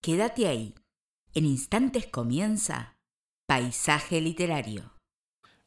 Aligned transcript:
Quédate 0.00 0.46
ahí. 0.46 0.74
En 1.34 1.44
instantes 1.44 2.06
comienza 2.06 2.96
Paisaje 3.48 4.20
Literario. 4.20 4.92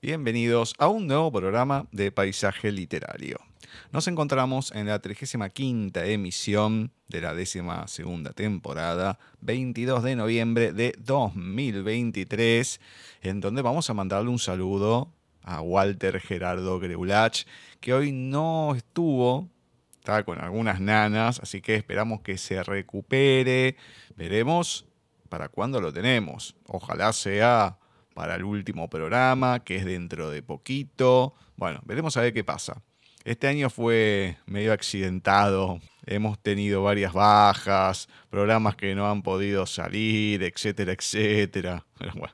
Bienvenidos 0.02 0.74
a 0.78 0.88
un 0.88 1.06
nuevo 1.06 1.30
programa 1.34 1.88
de 1.92 2.14
Paisaje 2.14 2.72
Literario. 2.72 3.40
Nos 3.92 4.08
encontramos 4.08 4.72
en 4.72 4.88
la 4.88 5.00
35 5.00 6.00
emisión 6.06 6.94
de 7.10 7.20
la 7.20 7.34
décima 7.34 7.86
segunda 7.90 8.32
temporada, 8.32 9.20
22 9.42 10.02
de 10.02 10.16
noviembre 10.16 10.72
de 10.72 10.96
2023, 10.98 12.80
en 13.24 13.42
donde 13.42 13.62
vamos 13.62 13.90
a 13.90 13.94
mandarle 13.94 14.30
un 14.30 14.40
saludo 14.40 15.12
a 15.44 15.62
Walter 15.62 16.22
Gerardo 16.22 16.80
Greulach, 16.80 17.44
que 17.82 17.94
hoy 17.94 18.14
no 18.14 18.76
estuvo, 18.76 19.50
está 20.02 20.24
con 20.24 20.42
algunas 20.42 20.82
nanas, 20.82 21.40
así 21.42 21.62
que 21.62 21.76
esperamos 21.76 22.22
que 22.22 22.40
se 22.40 22.64
recupere. 22.64 23.76
Veremos 24.16 24.88
para 25.30 25.48
cuándo 25.48 25.80
lo 25.80 25.94
tenemos. 25.94 26.56
Ojalá 26.66 27.14
sea 27.14 27.78
para 28.16 28.36
el 28.36 28.44
último 28.44 28.90
programa, 28.90 29.64
que 29.64 29.76
es 29.76 29.86
dentro 29.86 30.32
de 30.32 30.42
poquito. 30.42 31.36
Bueno, 31.56 31.82
veremos 31.86 32.18
a 32.18 32.22
ver 32.22 32.34
qué 32.34 32.44
pasa. 32.44 32.82
Este 33.26 33.48
año 33.48 33.70
fue 33.70 34.38
medio 34.48 34.74
accidentado. 34.74 35.80
Hemos 36.08 36.40
tenido 36.40 36.82
varias 36.82 37.14
bajas, 37.14 38.10
programas 38.32 38.76
que 38.76 38.96
no 38.96 39.08
han 39.08 39.22
podido 39.22 39.68
salir, 39.68 40.42
etcétera, 40.42 40.94
etcétera. 40.94 41.86
Pero 42.00 42.14
bueno, 42.14 42.34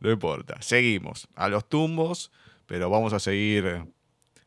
no 0.00 0.10
importa. 0.10 0.62
Seguimos 0.62 1.28
a 1.34 1.50
los 1.50 1.68
tumbos, 1.68 2.32
pero 2.66 2.88
vamos 2.88 3.12
a 3.12 3.18
seguir 3.18 3.84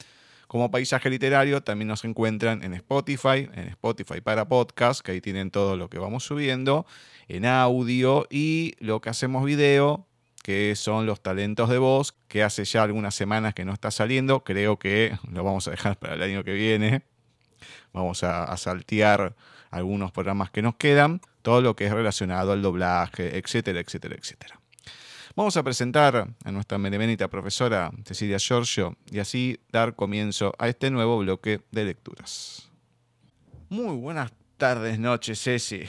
Como 0.48 0.72
paisaje 0.72 1.10
literario 1.10 1.62
también 1.62 1.90
nos 1.90 2.06
encuentran 2.06 2.64
en 2.64 2.73
Spotify, 2.73 3.50
en 3.54 3.68
Spotify 3.70 4.22
para 4.22 4.48
podcast, 4.48 5.02
que 5.02 5.12
ahí 5.12 5.20
tienen 5.20 5.52
todo 5.52 5.76
lo 5.76 5.90
que 5.90 6.00
vamos 6.00 6.23
subiendo, 6.23 6.86
en 7.28 7.45
audio 7.45 8.26
y 8.30 8.76
lo 8.80 9.02
que 9.02 9.10
hacemos 9.10 9.44
video, 9.44 10.08
que 10.44 10.78
son 10.78 11.06
los 11.06 11.22
talentos 11.22 11.70
de 11.70 11.80
voz, 11.80 12.14
que 12.30 12.44
hace 12.44 12.64
ya 12.64 12.84
algunas 12.84 13.14
semanas 13.14 13.54
que 13.54 13.66
no 13.66 13.73
está 13.73 13.92
saliendo, 13.92 14.45
creo 14.45 14.80
que 14.80 15.18
lo 15.30 15.44
vamos 15.44 15.68
a 15.68 15.72
dejar 15.72 16.00
para 16.00 16.14
el 16.14 16.22
año 16.22 16.45
que 16.45 16.54
viene. 16.54 17.02
Vamos 17.92 18.23
a, 18.23 18.45
a 18.45 18.56
saltear 18.56 19.36
algunos 19.70 20.14
programas 20.14 20.50
que 20.50 20.62
nos 20.62 20.76
quedan, 20.76 21.20
todo 21.42 21.62
lo 21.62 21.76
que 21.76 21.88
es 21.88 21.92
relacionado 21.92 22.54
al 22.54 22.62
doblaje, 22.62 23.38
etcétera, 23.38 23.82
etcétera, 23.82 24.16
etcétera. 24.16 24.56
Vamos 25.38 25.55
a 25.55 25.61
presentar 25.61 26.33
a 26.43 26.52
nuestra 26.52 26.80
benemérita 26.80 27.27
profesora 27.27 27.91
Cecilia 28.05 28.39
Giorgio 28.39 28.97
y 29.11 29.19
así 29.19 29.59
dar 29.71 29.95
comienzo 29.95 30.52
a 30.57 30.67
este 30.67 30.89
nuevo 30.89 31.19
bloque 31.19 31.61
de 31.69 31.85
lecturas. 31.85 32.71
Muy 33.69 33.97
buenas 33.97 34.33
tardes, 34.58 34.97
noches, 34.97 35.39
Ceci. 35.39 35.81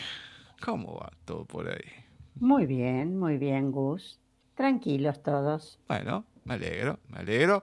¿Cómo 0.62 0.96
va 0.96 1.10
todo 1.24 1.46
por 1.46 1.66
ahí? 1.66 1.91
Muy 2.34 2.66
bien, 2.66 3.19
muy 3.19 3.38
bien, 3.38 3.72
Gus. 3.72 4.20
Tranquilos 4.54 5.22
todos. 5.22 5.81
Bueno, 5.88 6.26
me 6.44 6.53
alegro, 6.53 6.98
me 7.08 7.20
alegro 7.20 7.62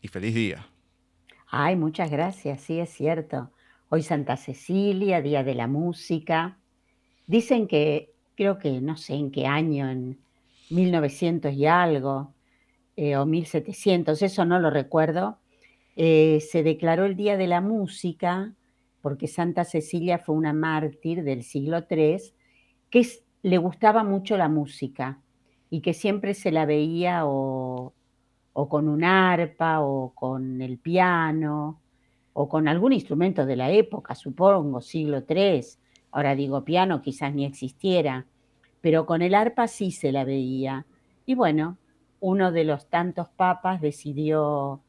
y 0.00 0.08
feliz 0.08 0.34
día. 0.34 0.66
Ay, 1.46 1.76
muchas 1.76 2.10
gracias, 2.10 2.62
sí 2.62 2.80
es 2.80 2.90
cierto. 2.90 3.52
Hoy 3.90 4.02
Santa 4.02 4.36
Cecilia, 4.36 5.22
Día 5.22 5.44
de 5.44 5.54
la 5.54 5.68
Música. 5.68 6.58
Dicen 7.28 7.68
que, 7.68 8.12
creo 8.34 8.58
que 8.58 8.80
no 8.80 8.96
sé 8.96 9.14
en 9.14 9.30
qué 9.30 9.46
año, 9.46 9.88
en 9.88 10.21
1900 10.72 11.52
y 11.52 11.66
algo, 11.66 12.34
eh, 12.96 13.16
o 13.16 13.26
1700, 13.26 14.22
eso 14.22 14.44
no 14.44 14.58
lo 14.58 14.70
recuerdo, 14.70 15.38
eh, 15.96 16.40
se 16.40 16.62
declaró 16.62 17.04
el 17.04 17.16
Día 17.16 17.36
de 17.36 17.46
la 17.46 17.60
Música 17.60 18.54
porque 19.00 19.28
Santa 19.28 19.64
Cecilia 19.64 20.18
fue 20.18 20.34
una 20.34 20.52
mártir 20.52 21.22
del 21.24 21.42
siglo 21.42 21.84
III 21.90 22.18
que 22.90 23.06
le 23.42 23.58
gustaba 23.58 24.04
mucho 24.04 24.36
la 24.36 24.48
música 24.48 25.20
y 25.70 25.80
que 25.80 25.92
siempre 25.92 26.34
se 26.34 26.52
la 26.52 26.66
veía 26.66 27.26
o, 27.26 27.94
o 28.52 28.68
con 28.68 28.88
un 28.88 29.04
arpa 29.04 29.80
o 29.80 30.14
con 30.14 30.62
el 30.62 30.78
piano 30.78 31.80
o 32.32 32.48
con 32.48 32.68
algún 32.68 32.92
instrumento 32.92 33.44
de 33.44 33.56
la 33.56 33.70
época, 33.70 34.14
supongo, 34.14 34.80
siglo 34.80 35.24
III. 35.28 35.62
Ahora 36.12 36.34
digo 36.34 36.64
piano, 36.64 37.02
quizás 37.02 37.34
ni 37.34 37.44
existiera 37.44 38.26
pero 38.82 39.06
con 39.06 39.22
el 39.22 39.34
arpa 39.34 39.66
sí 39.68 39.92
se 39.92 40.12
la 40.12 40.24
veía. 40.24 40.84
Y 41.24 41.34
bueno, 41.34 41.78
uno 42.20 42.52
de 42.52 42.64
los 42.64 42.90
tantos 42.90 43.28
papas 43.28 43.80
decidió 43.80 44.82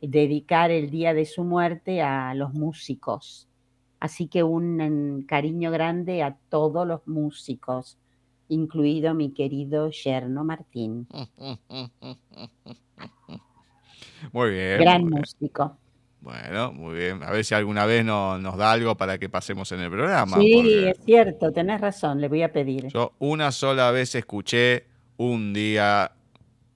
dedicar 0.00 0.70
el 0.70 0.88
día 0.90 1.12
de 1.12 1.26
su 1.26 1.44
muerte 1.44 2.00
a 2.00 2.32
los 2.34 2.54
músicos. 2.54 3.46
Así 3.98 4.28
que 4.28 4.42
un 4.42 5.26
cariño 5.28 5.70
grande 5.70 6.22
a 6.22 6.38
todos 6.48 6.86
los 6.86 7.06
músicos, 7.06 7.98
incluido 8.48 9.12
mi 9.14 9.32
querido 9.32 9.90
Yerno 9.90 10.42
Martín. 10.42 11.06
Muy 14.32 14.50
bien. 14.50 14.80
Gran 14.80 15.06
músico. 15.06 15.76
Bueno, 16.20 16.72
muy 16.72 16.96
bien. 16.96 17.22
A 17.22 17.30
ver 17.30 17.44
si 17.44 17.54
alguna 17.54 17.86
vez 17.86 18.04
no, 18.04 18.38
nos 18.38 18.56
da 18.56 18.72
algo 18.72 18.96
para 18.96 19.18
que 19.18 19.28
pasemos 19.28 19.72
en 19.72 19.80
el 19.80 19.90
programa. 19.90 20.36
Sí, 20.38 20.84
es 20.86 20.98
cierto, 21.04 21.50
tenés 21.50 21.80
razón, 21.80 22.20
le 22.20 22.28
voy 22.28 22.42
a 22.42 22.52
pedir. 22.52 22.88
Yo 22.88 23.12
una 23.18 23.52
sola 23.52 23.90
vez 23.90 24.14
escuché 24.14 24.84
un 25.16 25.52
día 25.52 26.12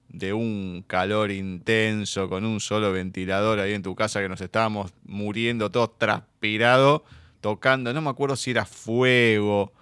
de 0.08 0.32
un 0.32 0.84
calor 0.86 1.30
intenso 1.30 2.28
con 2.28 2.44
un 2.44 2.60
solo 2.60 2.92
ventilador 2.92 3.58
ahí 3.58 3.74
en 3.74 3.82
tu 3.82 3.94
casa 3.94 4.20
que 4.20 4.28
nos 4.28 4.40
estábamos 4.40 4.92
muriendo 5.04 5.70
todos 5.70 5.98
transpirados, 5.98 7.02
tocando, 7.40 7.92
no 7.92 8.00
me 8.00 8.10
acuerdo 8.10 8.36
si 8.36 8.52
era 8.52 8.64
fuego 8.64 9.72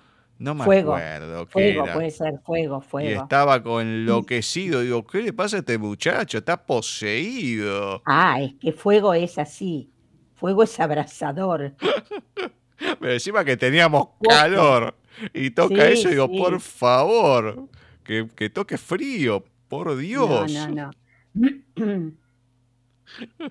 no 0.42 0.54
me 0.56 0.64
fuego, 0.64 0.94
acuerdo. 0.94 1.46
Fuego, 1.46 1.84
puede 1.92 2.10
ser, 2.10 2.40
fuego, 2.44 2.80
fuego. 2.80 3.10
Y 3.10 3.12
estaba 3.12 3.62
con 3.62 3.86
enloquecido. 3.86 4.80
Digo, 4.80 5.06
¿qué 5.06 5.22
le 5.22 5.32
pasa 5.32 5.56
a 5.56 5.58
este 5.60 5.78
muchacho? 5.78 6.38
Está 6.38 6.66
poseído. 6.66 8.02
Ah, 8.04 8.40
es 8.40 8.54
que 8.54 8.72
fuego 8.72 9.14
es 9.14 9.38
así. 9.38 9.90
Fuego 10.34 10.64
es 10.64 10.80
abrasador. 10.80 11.74
Pero 13.00 13.12
encima 13.12 13.44
que 13.44 13.56
teníamos 13.56 14.08
calor. 14.28 14.96
Y 15.32 15.50
toca 15.50 15.88
eso, 15.88 16.08
digo, 16.08 16.28
por 16.28 16.60
favor, 16.60 17.68
que, 18.02 18.26
que, 18.34 18.50
toque 18.50 18.78
frío, 18.78 19.44
por 19.68 19.96
Dios. 19.96 20.52
No, 20.52 20.68
no, 20.68 20.90
no. 21.76 22.12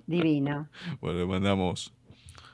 Divino. 0.08 0.68
Bueno, 1.00 1.20
le 1.20 1.26
mandamos 1.26 1.94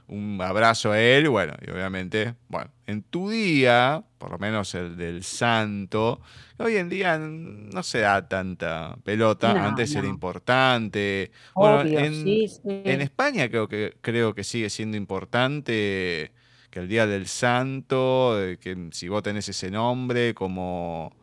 un 0.07 0.40
abrazo 0.41 0.91
a 0.91 1.01
él, 1.01 1.28
bueno, 1.28 1.53
y 1.66 1.69
obviamente, 1.69 2.35
bueno, 2.47 2.72
en 2.85 3.03
tu 3.03 3.29
día, 3.29 4.03
por 4.18 4.31
lo 4.31 4.40
menos 4.40 4.73
el 4.73 4.95
del 4.95 5.23
santo, 5.23 6.22
hoy 6.57 6.78
en 6.78 6.88
día 6.88 7.18
no 7.18 7.84
se 7.84 8.00
da 8.00 8.28
tanta 8.28 8.97
pelota, 9.03 9.66
antes 9.66 9.94
era 9.96 10.07
importante. 10.07 11.31
bueno, 11.53 11.81
en, 11.81 13.01
España 13.01 13.50
creo 13.50 13.67
que, 13.67 13.97
creo 14.00 14.34
que 14.34 14.46
sigue 14.46 14.69
siendo 14.69 14.96
importante 14.96 16.31
que 16.70 16.79
el 16.79 16.87
día 16.87 17.05
del 17.05 17.28
santo, 17.28 18.37
que 18.61 18.90
si 18.91 19.09
vos 19.09 19.23
tenés 19.23 19.49
ese 19.49 19.70
nombre, 19.72 20.34
como... 20.34 21.16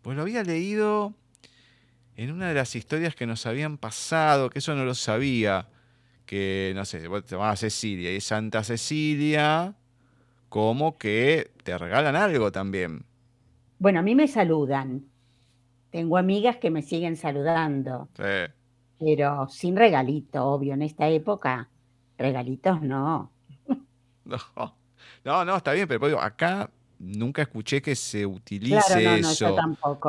Pues 0.00 0.16
lo 0.16 0.22
había 0.22 0.42
leído 0.42 1.14
en 2.16 2.32
una 2.32 2.48
de 2.48 2.54
las 2.54 2.74
historias 2.74 3.14
que 3.14 3.26
nos 3.26 3.46
habían 3.46 3.78
pasado, 3.78 4.50
que 4.50 4.58
eso 4.58 4.74
no 4.74 4.84
lo 4.84 4.94
sabía 4.94 5.68
que, 6.26 6.72
no 6.74 6.84
sé, 6.84 7.00
te 7.26 7.36
vas 7.36 7.52
a 7.52 7.56
Cecilia 7.56 8.14
y 8.14 8.20
Santa 8.20 8.64
Cecilia, 8.64 9.74
como 10.48 10.98
que 10.98 11.50
te 11.64 11.76
regalan 11.76 12.16
algo 12.16 12.52
también. 12.52 13.04
Bueno, 13.78 14.00
a 14.00 14.02
mí 14.02 14.14
me 14.14 14.28
saludan. 14.28 15.04
Tengo 15.90 16.16
amigas 16.16 16.56
que 16.56 16.70
me 16.70 16.82
siguen 16.82 17.16
saludando. 17.16 18.08
Pero 18.98 19.48
sin 19.48 19.76
regalito, 19.76 20.44
obvio, 20.44 20.74
en 20.74 20.82
esta 20.82 21.08
época, 21.08 21.68
regalitos 22.18 22.80
no. 22.82 23.30
No, 24.24 24.76
no, 25.24 25.44
no 25.44 25.56
está 25.56 25.72
bien, 25.72 25.88
pero 25.88 26.20
acá 26.20 26.70
nunca 27.02 27.42
escuché 27.42 27.82
que 27.82 27.96
se 27.96 28.24
utilice 28.24 29.18
eso. 29.18 29.56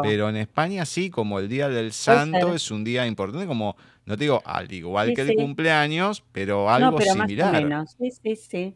Pero 0.01 0.30
en 0.30 0.38
España 0.38 0.86
sí, 0.86 1.10
como 1.10 1.40
el 1.40 1.50
Día 1.50 1.68
del 1.68 1.92
Santo 1.92 2.54
es 2.54 2.69
un 2.72 2.84
día 2.84 3.06
importante, 3.07 3.48
como, 3.48 3.75
no 4.06 4.16
te 4.16 4.25
digo 4.25 4.42
al 4.45 4.72
igual 4.72 5.13
que 5.13 5.22
el 5.22 5.36
cumpleaños, 5.36 6.24
pero 6.31 6.69
algo 6.69 6.92
no, 6.92 6.98
pero 6.98 7.13
similar. 7.13 7.51
Más 7.51 7.62
o 7.62 7.63
menos. 7.63 7.95
Sí, 7.98 8.12
sí, 8.12 8.36
sí. 8.36 8.75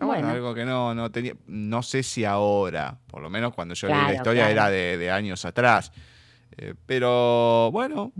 Bueno, 0.00 0.28
algo 0.28 0.52
que 0.52 0.64
no, 0.64 0.94
no 0.94 1.10
tenía, 1.10 1.34
no 1.46 1.82
sé 1.82 2.02
si 2.02 2.24
ahora, 2.24 2.98
por 3.06 3.22
lo 3.22 3.30
menos 3.30 3.54
cuando 3.54 3.74
yo 3.74 3.86
leí 3.86 3.96
la 3.96 4.14
historia 4.14 4.50
era 4.50 4.68
de, 4.68 5.10
años 5.10 5.44
atrás. 5.44 5.92
Eh, 6.58 6.74
pero 6.86 7.70
bueno, 7.70 8.12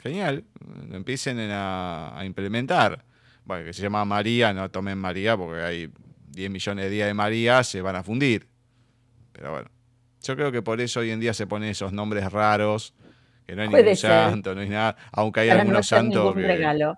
genial, 0.00 0.44
empiecen 0.90 1.38
a, 1.50 2.18
a 2.18 2.24
implementar. 2.24 3.04
Bueno, 3.44 3.64
que 3.64 3.72
se 3.72 3.82
llama 3.82 4.04
María, 4.04 4.52
no 4.52 4.70
tomen 4.70 4.98
María 4.98 5.36
porque 5.36 5.62
hay 5.62 5.90
10 6.32 6.50
millones 6.50 6.84
de 6.86 6.90
días 6.90 7.06
de 7.06 7.14
María, 7.14 7.62
se 7.62 7.80
van 7.80 7.96
a 7.96 8.02
fundir. 8.02 8.48
Pero 9.32 9.52
bueno, 9.52 9.70
yo 10.22 10.36
creo 10.36 10.52
que 10.52 10.62
por 10.62 10.80
eso 10.80 11.00
hoy 11.00 11.10
en 11.10 11.20
día 11.20 11.34
se 11.34 11.46
ponen 11.46 11.70
esos 11.70 11.92
nombres 11.92 12.30
raros, 12.30 12.94
que 13.46 13.56
no 13.56 13.62
hay 13.62 13.68
ningún 13.68 13.96
santo, 13.96 14.54
no 14.54 14.60
hay 14.60 14.68
nada, 14.68 14.96
aunque 15.12 15.40
hay 15.40 15.50
algunos 15.50 15.86
santos 15.86 16.34
que, 16.34 16.94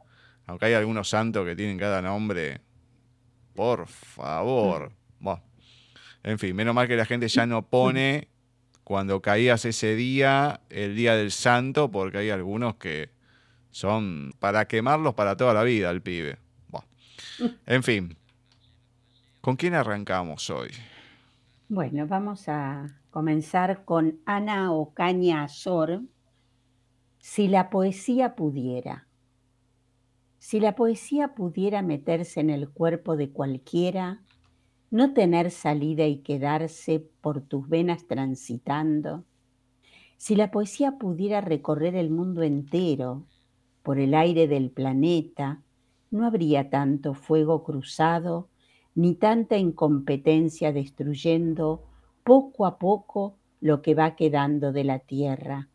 aunque 0.46 0.66
hay 0.66 0.74
algunos 0.74 1.08
santos 1.08 1.46
que 1.46 1.56
tienen 1.56 1.78
cada 1.78 2.02
nombre, 2.02 2.60
por 3.54 3.86
favor. 3.86 4.92
Bueno, 5.18 5.42
en 6.22 6.38
fin, 6.38 6.54
menos 6.54 6.74
mal 6.74 6.86
que 6.86 6.96
la 6.96 7.06
gente 7.06 7.28
ya 7.28 7.46
no 7.46 7.66
pone 7.66 8.28
cuando 8.82 9.22
caías 9.22 9.64
ese 9.64 9.94
día, 9.94 10.60
el 10.68 10.94
día 10.94 11.16
del 11.16 11.30
santo, 11.30 11.90
porque 11.90 12.18
hay 12.18 12.30
algunos 12.30 12.76
que 12.76 13.10
son 13.70 14.32
para 14.38 14.68
quemarlos 14.68 15.14
para 15.14 15.36
toda 15.36 15.54
la 15.54 15.62
vida, 15.62 15.90
el 15.90 16.02
pibe. 16.02 16.36
Bueno, 16.68 16.86
en 17.66 17.82
fin, 17.82 18.16
¿Con 19.44 19.56
quién 19.56 19.74
arrancamos 19.74 20.48
hoy? 20.48 20.70
Bueno, 21.68 22.06
vamos 22.06 22.48
a 22.48 22.98
comenzar 23.10 23.84
con 23.84 24.18
Ana 24.24 24.72
Ocaña 24.72 25.42
Azor. 25.42 26.00
Si 27.18 27.48
la 27.48 27.68
poesía 27.68 28.36
pudiera. 28.36 29.06
Si 30.38 30.60
la 30.60 30.74
poesía 30.74 31.34
pudiera 31.34 31.82
meterse 31.82 32.40
en 32.40 32.48
el 32.48 32.70
cuerpo 32.70 33.18
de 33.18 33.32
cualquiera, 33.32 34.22
no 34.90 35.12
tener 35.12 35.50
salida 35.50 36.06
y 36.06 36.22
quedarse 36.22 37.06
por 37.20 37.42
tus 37.42 37.68
venas 37.68 38.06
transitando, 38.06 39.24
si 40.16 40.36
la 40.36 40.50
poesía 40.50 40.92
pudiera 40.92 41.42
recorrer 41.42 41.96
el 41.96 42.08
mundo 42.08 42.42
entero 42.42 43.26
por 43.82 43.98
el 43.98 44.14
aire 44.14 44.48
del 44.48 44.70
planeta, 44.70 45.60
no 46.10 46.24
habría 46.24 46.70
tanto 46.70 47.12
fuego 47.12 47.62
cruzado 47.62 48.48
ni 48.94 49.14
tanta 49.14 49.56
incompetencia 49.56 50.72
destruyendo 50.72 51.82
poco 52.22 52.66
a 52.66 52.78
poco 52.78 53.36
lo 53.60 53.82
que 53.82 53.94
va 53.94 54.14
quedando 54.14 54.72
de 54.72 54.84
la 54.84 54.98
tierra. 55.00 55.68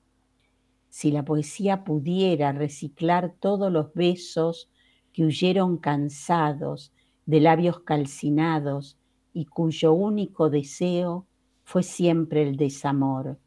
Si 0.89 1.11
la 1.11 1.23
poesía 1.23 1.83
pudiera 1.83 2.51
reciclar 2.51 3.35
todos 3.39 3.71
los 3.71 3.93
besos 3.93 4.69
que 5.13 5.25
huyeron 5.25 5.77
cansados 5.77 6.93
de 7.25 7.39
labios 7.39 7.81
calcinados 7.81 8.97
y 9.33 9.45
cuyo 9.45 9.93
único 9.93 10.49
deseo 10.49 11.27
fue 11.63 11.83
siempre 11.83 12.41
el 12.41 12.57
desamor. 12.57 13.37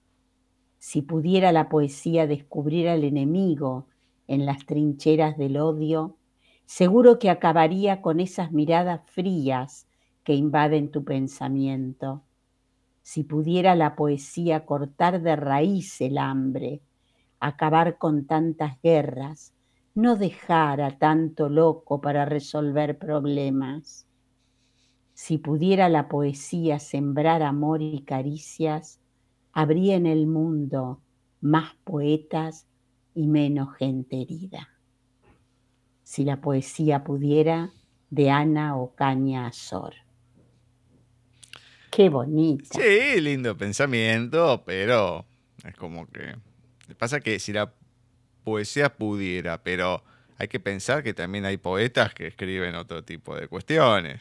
Si 0.79 1.03
pudiera 1.03 1.51
la 1.53 1.69
poesía 1.69 2.27
descubrir 2.27 2.89
al 2.89 3.05
enemigo 3.05 3.87
en 4.29 4.47
las 4.47 4.65
trincheras 4.67 5.37
del 5.37 5.57
odio, 5.57 6.17
Seguro 6.67 7.19
que 7.19 7.31
acabaría 7.31 8.01
con 8.01 8.21
esas 8.21 8.53
miradas 8.53 9.03
frías 9.07 9.87
que 10.25 10.35
invaden 10.35 10.91
tu 10.91 11.05
pensamiento. 11.05 12.23
Si 13.03 13.25
pudiera 13.25 13.75
la 13.75 13.97
poesía 13.97 14.65
cortar 14.65 15.23
de 15.23 15.37
raíz 15.37 16.01
el 16.01 16.19
hambre, 16.19 16.81
acabar 17.41 17.99
con 17.99 18.27
tantas 18.27 18.81
guerras, 18.81 19.53
no 19.95 20.17
dejar 20.17 20.81
a 20.81 20.99
tanto 20.99 21.49
loco 21.49 22.01
para 22.01 22.25
resolver 22.25 22.99
problemas. 22.99 24.07
Si 25.15 25.39
pudiera 25.39 25.89
la 25.89 26.09
poesía 26.09 26.79
sembrar 26.79 27.43
amor 27.43 27.83
y 27.83 28.03
caricias, 28.03 29.01
habría 29.53 29.97
en 29.97 30.07
el 30.07 30.27
mundo 30.27 31.01
más 31.41 31.75
poetas 31.85 32.67
y 33.15 33.27
menos 33.27 33.75
gente 33.77 34.23
herida. 34.23 34.72
Si 36.13 36.27
la 36.27 36.43
poesía 36.43 37.05
pudiera, 37.05 37.71
de 38.11 38.29
Ana 38.29 38.77
Ocaña 38.77 39.47
Azor. 39.47 39.95
Qué 41.91 42.11
bonito. 42.11 42.67
Sí, 42.71 43.19
lindo 43.19 43.57
pensamiento, 43.57 44.63
pero 44.67 45.25
es 45.65 45.75
como 45.75 46.07
que. 46.11 46.37
Pasa 46.99 47.21
que 47.21 47.39
si 47.39 47.55
la 47.55 47.73
poesía 48.45 48.93
pudiera, 48.93 49.63
pero 49.63 50.05
hay 50.37 50.49
que 50.49 50.61
pensar 50.61 51.03
que 51.03 51.15
también 51.15 51.47
hay 51.47 51.57
poetas 51.57 52.13
que 52.13 52.27
escriben 52.27 52.75
otro 52.75 53.03
tipo 53.03 53.35
de 53.35 53.49
cuestiones. 53.49 54.21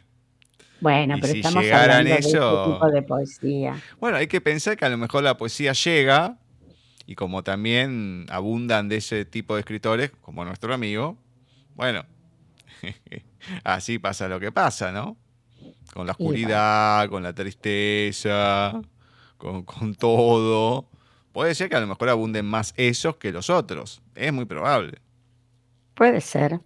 Bueno, 0.80 1.16
pero 1.20 1.34
estamos 1.34 1.70
hablando 1.70 2.10
de 2.10 2.22
tipo 2.22 2.90
de 2.90 3.02
poesía. 3.02 3.82
Bueno, 4.00 4.16
hay 4.16 4.28
que 4.28 4.40
pensar 4.40 4.78
que 4.78 4.86
a 4.86 4.90
lo 4.90 4.98
mejor 4.98 5.24
la 5.24 5.36
poesía 5.36 5.74
llega, 5.74 6.38
y 7.06 7.16
como 7.16 7.44
también 7.44 8.28
abundan 8.30 8.88
de 8.88 8.96
ese 8.96 9.26
tipo 9.26 9.56
de 9.56 9.60
escritores, 9.60 10.12
como 10.22 10.46
nuestro 10.46 10.74
amigo, 10.74 11.18
bueno, 11.76 12.06
así 13.64 14.00
pasa 14.00 14.28
lo 14.28 14.40
que 14.40 14.52
pasa, 14.52 14.92
¿no? 14.92 15.18
Con 15.94 16.06
la 16.06 16.14
oscuridad, 16.14 17.10
con 17.10 17.24
la 17.24 17.34
tristeza, 17.34 18.82
con, 19.38 19.96
todo. 19.96 20.90
Puede 21.32 21.56
ser 21.56 21.70
que 21.70 21.76
a 21.76 21.80
lo 21.80 21.88
mejor 21.88 22.10
abunden 22.10 22.46
más 22.46 22.74
esos 22.78 23.18
que 23.18 23.32
los 23.32 23.50
otros. 23.50 24.02
Es 24.16 24.32
muy 24.32 24.46
probable. 24.46 25.00
Puede 25.96 26.22
ser. 26.22 26.60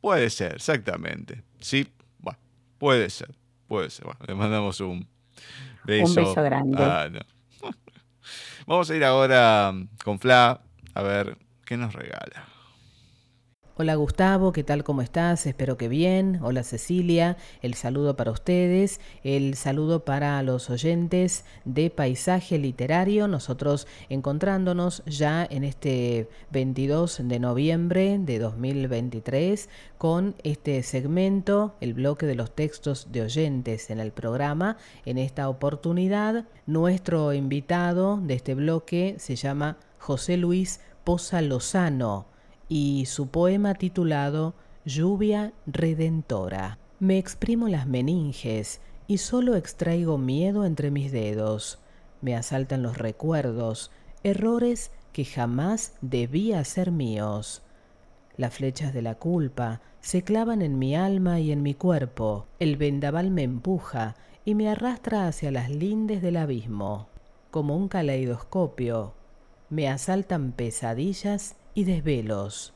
Puede 0.00 0.30
ser, 0.30 0.54
exactamente. 0.56 1.42
Sí, 1.60 1.88
bueno, 2.18 2.38
puede 2.78 3.10
ser. 3.10 3.34
Puede 3.66 3.90
ser. 3.90 4.06
Bueno, 4.06 4.20
le 4.26 4.34
mandamos 4.34 4.80
un 4.80 5.08
beso. 5.84 6.20
Un 6.20 6.26
beso 6.26 6.42
grande. 6.42 6.76
Ah, 6.80 7.08
Vamos 8.66 8.90
a 8.90 8.96
ir 8.96 9.04
ahora 9.04 9.72
con 10.04 10.18
Fla 10.18 10.60
a 10.94 11.02
ver 11.02 11.38
qué 11.64 11.76
nos 11.76 11.94
regala. 11.94 12.48
Hola 13.80 13.94
Gustavo, 13.94 14.50
¿qué 14.50 14.64
tal? 14.64 14.82
¿Cómo 14.82 15.02
estás? 15.02 15.46
Espero 15.46 15.76
que 15.76 15.86
bien. 15.86 16.40
Hola 16.42 16.64
Cecilia, 16.64 17.36
el 17.62 17.74
saludo 17.74 18.16
para 18.16 18.32
ustedes, 18.32 19.00
el 19.22 19.54
saludo 19.54 20.04
para 20.04 20.42
los 20.42 20.68
oyentes 20.68 21.44
de 21.64 21.88
Paisaje 21.88 22.58
Literario, 22.58 23.28
nosotros 23.28 23.86
encontrándonos 24.08 25.04
ya 25.06 25.46
en 25.48 25.62
este 25.62 26.28
22 26.50 27.20
de 27.22 27.38
noviembre 27.38 28.18
de 28.18 28.40
2023 28.40 29.68
con 29.96 30.34
este 30.42 30.82
segmento, 30.82 31.76
el 31.80 31.94
bloque 31.94 32.26
de 32.26 32.34
los 32.34 32.50
textos 32.50 33.12
de 33.12 33.22
oyentes 33.22 33.90
en 33.90 34.00
el 34.00 34.10
programa. 34.10 34.76
En 35.04 35.18
esta 35.18 35.48
oportunidad, 35.48 36.46
nuestro 36.66 37.32
invitado 37.32 38.20
de 38.20 38.34
este 38.34 38.56
bloque 38.56 39.14
se 39.20 39.36
llama 39.36 39.78
José 39.98 40.36
Luis 40.36 40.80
Poza 41.04 41.40
Lozano 41.42 42.37
y 42.68 43.06
su 43.06 43.28
poema 43.28 43.74
titulado 43.74 44.54
Lluvia 44.84 45.52
Redentora. 45.66 46.78
Me 47.00 47.18
exprimo 47.18 47.68
las 47.68 47.86
meninges 47.86 48.80
y 49.06 49.18
solo 49.18 49.56
extraigo 49.56 50.18
miedo 50.18 50.64
entre 50.64 50.90
mis 50.90 51.12
dedos. 51.12 51.78
Me 52.20 52.36
asaltan 52.36 52.82
los 52.82 52.98
recuerdos, 52.98 53.90
errores 54.22 54.90
que 55.12 55.24
jamás 55.24 55.94
debía 56.00 56.62
ser 56.64 56.90
míos. 56.90 57.62
Las 58.36 58.54
flechas 58.54 58.92
de 58.92 59.02
la 59.02 59.14
culpa 59.14 59.80
se 60.00 60.22
clavan 60.22 60.62
en 60.62 60.78
mi 60.78 60.94
alma 60.94 61.40
y 61.40 61.52
en 61.52 61.62
mi 61.62 61.74
cuerpo. 61.74 62.46
El 62.58 62.76
vendaval 62.76 63.30
me 63.30 63.42
empuja 63.42 64.16
y 64.44 64.54
me 64.54 64.68
arrastra 64.68 65.26
hacia 65.26 65.50
las 65.50 65.70
lindes 65.70 66.22
del 66.22 66.36
abismo. 66.36 67.08
Como 67.50 67.76
un 67.76 67.88
caleidoscopio, 67.88 69.14
me 69.70 69.88
asaltan 69.88 70.52
pesadillas 70.52 71.56
y 71.78 71.84
desvelos. 71.84 72.74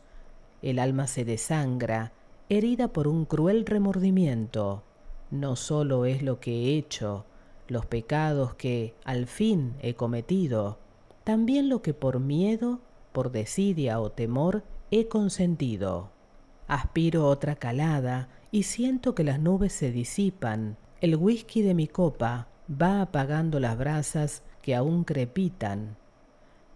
El 0.62 0.78
alma 0.78 1.08
se 1.08 1.24
desangra, 1.24 2.12
herida 2.48 2.86
por 2.86 3.08
un 3.08 3.24
cruel 3.24 3.66
remordimiento. 3.66 4.84
No 5.32 5.56
solo 5.56 6.04
es 6.04 6.22
lo 6.22 6.38
que 6.38 6.52
he 6.52 6.78
hecho, 6.78 7.24
los 7.66 7.84
pecados 7.84 8.54
que 8.54 8.94
al 9.02 9.26
fin 9.26 9.74
he 9.82 9.94
cometido, 9.94 10.78
también 11.24 11.68
lo 11.68 11.82
que 11.82 11.94
por 11.94 12.20
miedo, 12.20 12.78
por 13.10 13.32
desidia 13.32 13.98
o 13.98 14.12
temor 14.12 14.62
he 14.92 15.08
consentido. 15.08 16.10
Aspiro 16.68 17.26
otra 17.26 17.56
calada 17.56 18.28
y 18.52 18.62
siento 18.62 19.16
que 19.16 19.24
las 19.24 19.40
nubes 19.40 19.72
se 19.72 19.90
disipan. 19.90 20.76
El 21.00 21.16
whisky 21.16 21.62
de 21.62 21.74
mi 21.74 21.88
copa 21.88 22.46
va 22.70 23.02
apagando 23.02 23.58
las 23.58 23.76
brasas 23.76 24.44
que 24.62 24.76
aún 24.76 25.02
crepitan. 25.02 25.96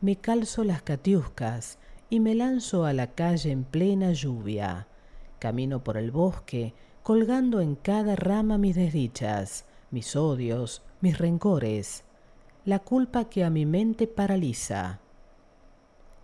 Me 0.00 0.16
calzo 0.16 0.64
las 0.64 0.82
catiuscas 0.82 1.78
y 2.08 2.20
me 2.20 2.34
lanzo 2.34 2.84
a 2.84 2.92
la 2.92 3.08
calle 3.08 3.50
en 3.50 3.64
plena 3.64 4.12
lluvia. 4.12 4.86
Camino 5.38 5.82
por 5.82 5.96
el 5.96 6.10
bosque, 6.10 6.74
colgando 7.02 7.60
en 7.60 7.74
cada 7.74 8.16
rama 8.16 8.58
mis 8.58 8.76
desdichas, 8.76 9.64
mis 9.90 10.16
odios, 10.16 10.82
mis 11.00 11.18
rencores, 11.18 12.04
la 12.64 12.80
culpa 12.80 13.26
que 13.26 13.44
a 13.44 13.50
mi 13.50 13.66
mente 13.66 14.06
paraliza. 14.06 15.00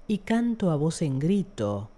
Y 0.09 0.19
canto 0.19 0.71
a 0.71 0.77
voz 0.77 1.03
en 1.03 1.19
grito, 1.19 1.91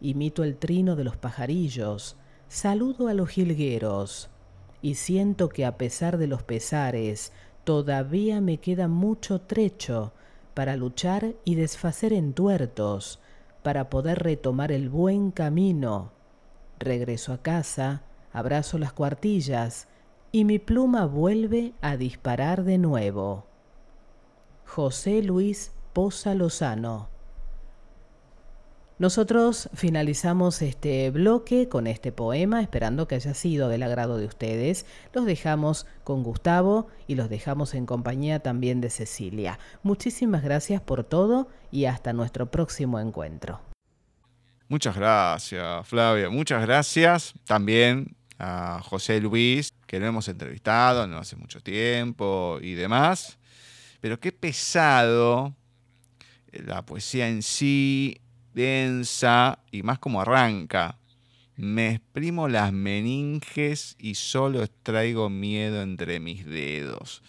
imito 0.00 0.44
el 0.44 0.56
trino 0.56 0.96
de 0.96 1.04
los 1.04 1.16
pajarillos, 1.16 2.16
saludo 2.48 3.08
a 3.08 3.14
los 3.14 3.28
jilgueros, 3.28 4.30
y 4.80 4.94
siento 4.94 5.48
que 5.48 5.64
a 5.64 5.76
pesar 5.76 6.18
de 6.18 6.26
los 6.26 6.42
pesares, 6.42 7.32
todavía 7.64 8.40
me 8.40 8.58
queda 8.58 8.88
mucho 8.88 9.40
trecho 9.40 10.12
para 10.54 10.76
luchar 10.76 11.34
y 11.44 11.54
desfacer 11.54 12.12
entuertos, 12.12 13.20
para 13.62 13.90
poder 13.90 14.18
retomar 14.22 14.72
el 14.72 14.88
buen 14.88 15.30
camino. 15.30 16.12
Regreso 16.78 17.32
a 17.32 17.38
casa, 17.42 18.02
abrazo 18.32 18.78
las 18.78 18.92
cuartillas, 18.92 19.88
y 20.32 20.44
mi 20.44 20.58
pluma 20.58 21.06
vuelve 21.06 21.74
a 21.80 21.96
disparar 21.96 22.64
de 22.64 22.78
nuevo. 22.78 23.46
José 24.66 25.22
Luis 25.22 25.72
Poza 25.92 26.34
Lozano 26.34 27.11
nosotros 29.02 29.68
finalizamos 29.74 30.62
este 30.62 31.10
bloque 31.10 31.68
con 31.68 31.88
este 31.88 32.12
poema, 32.12 32.62
esperando 32.62 33.08
que 33.08 33.16
haya 33.16 33.34
sido 33.34 33.68
del 33.68 33.82
agrado 33.82 34.16
de 34.16 34.26
ustedes. 34.26 34.86
Los 35.12 35.26
dejamos 35.26 35.88
con 36.04 36.22
Gustavo 36.22 36.86
y 37.08 37.16
los 37.16 37.28
dejamos 37.28 37.74
en 37.74 37.84
compañía 37.84 38.38
también 38.38 38.80
de 38.80 38.90
Cecilia. 38.90 39.58
Muchísimas 39.82 40.44
gracias 40.44 40.80
por 40.80 41.02
todo 41.02 41.48
y 41.72 41.86
hasta 41.86 42.12
nuestro 42.12 42.52
próximo 42.52 43.00
encuentro. 43.00 43.60
Muchas 44.68 44.94
gracias, 44.94 45.84
Flavia. 45.88 46.30
Muchas 46.30 46.62
gracias 46.62 47.34
también 47.44 48.14
a 48.38 48.80
José 48.84 49.20
Luis, 49.20 49.74
que 49.88 49.98
lo 49.98 50.06
hemos 50.06 50.28
entrevistado 50.28 51.08
no 51.08 51.18
hace 51.18 51.34
mucho 51.34 51.60
tiempo 51.60 52.60
y 52.62 52.74
demás. 52.74 53.36
Pero 54.00 54.20
qué 54.20 54.30
pesado 54.30 55.56
la 56.52 56.86
poesía 56.86 57.28
en 57.28 57.42
sí, 57.42 58.20
densa 58.54 59.58
y 59.70 59.82
más 59.82 59.98
como 59.98 60.20
arranca. 60.20 60.98
Me 61.56 61.92
exprimo 61.92 62.48
las 62.48 62.72
meninges 62.72 63.96
y 63.98 64.14
solo 64.14 64.62
extraigo 64.62 65.28
miedo 65.28 65.82
entre 65.82 66.18
mis 66.18 66.46
dedos. 66.46 67.22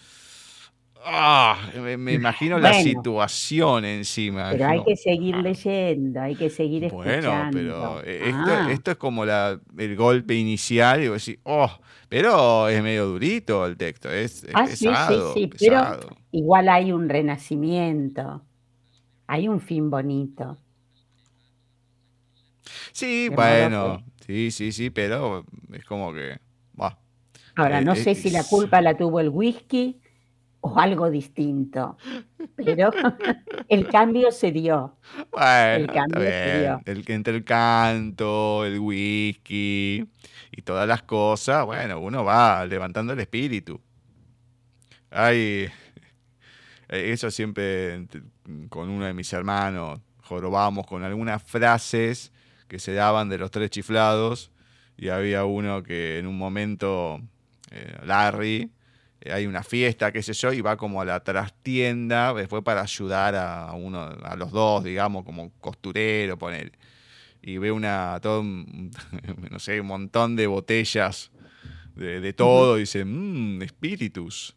Ah, 1.06 1.58
me, 1.98 2.14
imagino 2.14 2.58
la 2.60 2.74
situación 2.76 3.84
encima. 3.84 4.52
Pero 4.52 4.68
hay 4.68 4.84
que 4.84 4.96
seguir 4.96 5.36
leyendo, 5.36 6.22
hay 6.22 6.36
que 6.36 6.50
seguir 6.50 6.86
escuchando. 6.86 7.30
Bueno, 7.30 7.50
pero 7.52 8.02
ah. 8.48 8.72
esto, 8.72 8.92
es 8.92 8.98
como 8.98 9.26
la, 9.26 9.60
el 9.78 9.96
golpe 9.98 10.34
inicial 10.36 11.04
y 11.04 11.10
vos 11.10 11.26
decís, 11.26 11.42
oh, 11.44 11.70
pero 12.08 12.70
es 12.70 12.82
medio 12.82 13.08
durito 13.08 13.66
el 13.66 13.76
texto, 13.76 14.10
es, 14.10 14.48
ah, 14.54 14.64
pesado. 14.66 15.34
Sí, 15.34 15.42
sí, 15.42 15.50
sí, 15.58 15.68
pero 15.68 16.00
igual 16.32 16.70
hay 16.70 16.94
un 16.94 17.10
renacimiento, 17.10 18.42
hay 19.28 19.50
un 19.50 19.60
fin 19.60 19.90
bonito. 19.90 20.58
Sí, 22.92 23.30
bueno, 23.30 24.04
sí, 24.26 24.52
sí, 24.52 24.72
sí, 24.72 24.90
pero 24.90 25.46
es 25.72 25.86
como 25.86 26.14
que. 26.14 26.40
Ahora, 27.56 27.82
no 27.82 27.96
sé 27.96 28.16
si 28.16 28.32
la 28.32 28.44
culpa 28.44 28.82
la 28.82 28.98
tuvo 28.98 29.20
el 29.20 29.30
whisky 29.30 30.00
o 30.62 30.80
algo 30.80 31.10
distinto, 31.12 31.98
pero 32.56 32.90
el 33.70 33.88
cambio 33.88 34.32
se 34.32 34.52
dio. 34.52 34.98
Bueno, 35.32 35.76
el 35.76 35.88
cambio 35.88 36.22
se 36.22 36.60
dio. 36.60 36.82
El, 36.86 37.04
entre 37.08 37.36
el 37.36 37.44
canto, 37.44 38.66
el 38.66 38.80
whisky 38.80 40.08
y 40.52 40.62
todas 40.64 40.88
las 40.88 41.04
cosas, 41.04 41.66
bueno, 41.66 42.00
uno 42.00 42.24
va 42.24 42.66
levantando 42.66 43.14
el 43.14 43.20
espíritu. 43.20 43.80
Ay, 45.12 45.70
eso 46.88 47.30
siempre 47.30 48.08
con 48.70 48.90
uno 48.90 49.06
de 49.06 49.14
mis 49.14 49.32
hermanos 49.32 50.00
jorobamos 50.24 50.88
con 50.88 51.04
algunas 51.04 51.44
frases 51.44 52.32
que 52.74 52.80
se 52.80 52.94
daban 52.94 53.30
de 53.30 53.38
los 53.38 53.52
tres 53.52 53.70
chiflados 53.70 54.50
y 54.98 55.10
había 55.10 55.46
uno 55.46 55.84
que 55.84 56.18
en 56.18 56.26
un 56.26 56.36
momento, 56.36 57.22
eh, 57.70 57.98
Larry, 58.04 58.72
eh, 59.22 59.32
hay 59.32 59.46
una 59.46 59.62
fiesta, 59.62 60.12
qué 60.12 60.24
sé 60.24 60.34
yo, 60.34 60.52
y 60.52 60.62
va 60.62 60.76
como 60.76 61.00
a 61.00 61.06
la 61.06 61.24
trastienda, 61.24 62.34
después 62.34 62.64
para 62.64 62.82
ayudar 62.82 63.36
a 63.36 63.72
uno, 63.74 64.10
a 64.24 64.36
los 64.36 64.52
dos, 64.52 64.84
digamos, 64.84 65.24
como 65.24 65.52
costurero, 65.60 66.40
poner. 66.40 66.72
Y 67.44 67.60
ve 67.60 67.72
una, 67.72 68.20
no 68.24 69.60
sé, 69.60 69.80
un 69.80 69.86
montón 69.86 70.36
de 70.36 70.48
botellas 70.48 71.32
de, 71.94 72.34
todo, 72.34 72.78
y 72.78 72.80
dice, 72.82 73.06
mmm, 73.06 73.62
espíritus. 73.62 74.56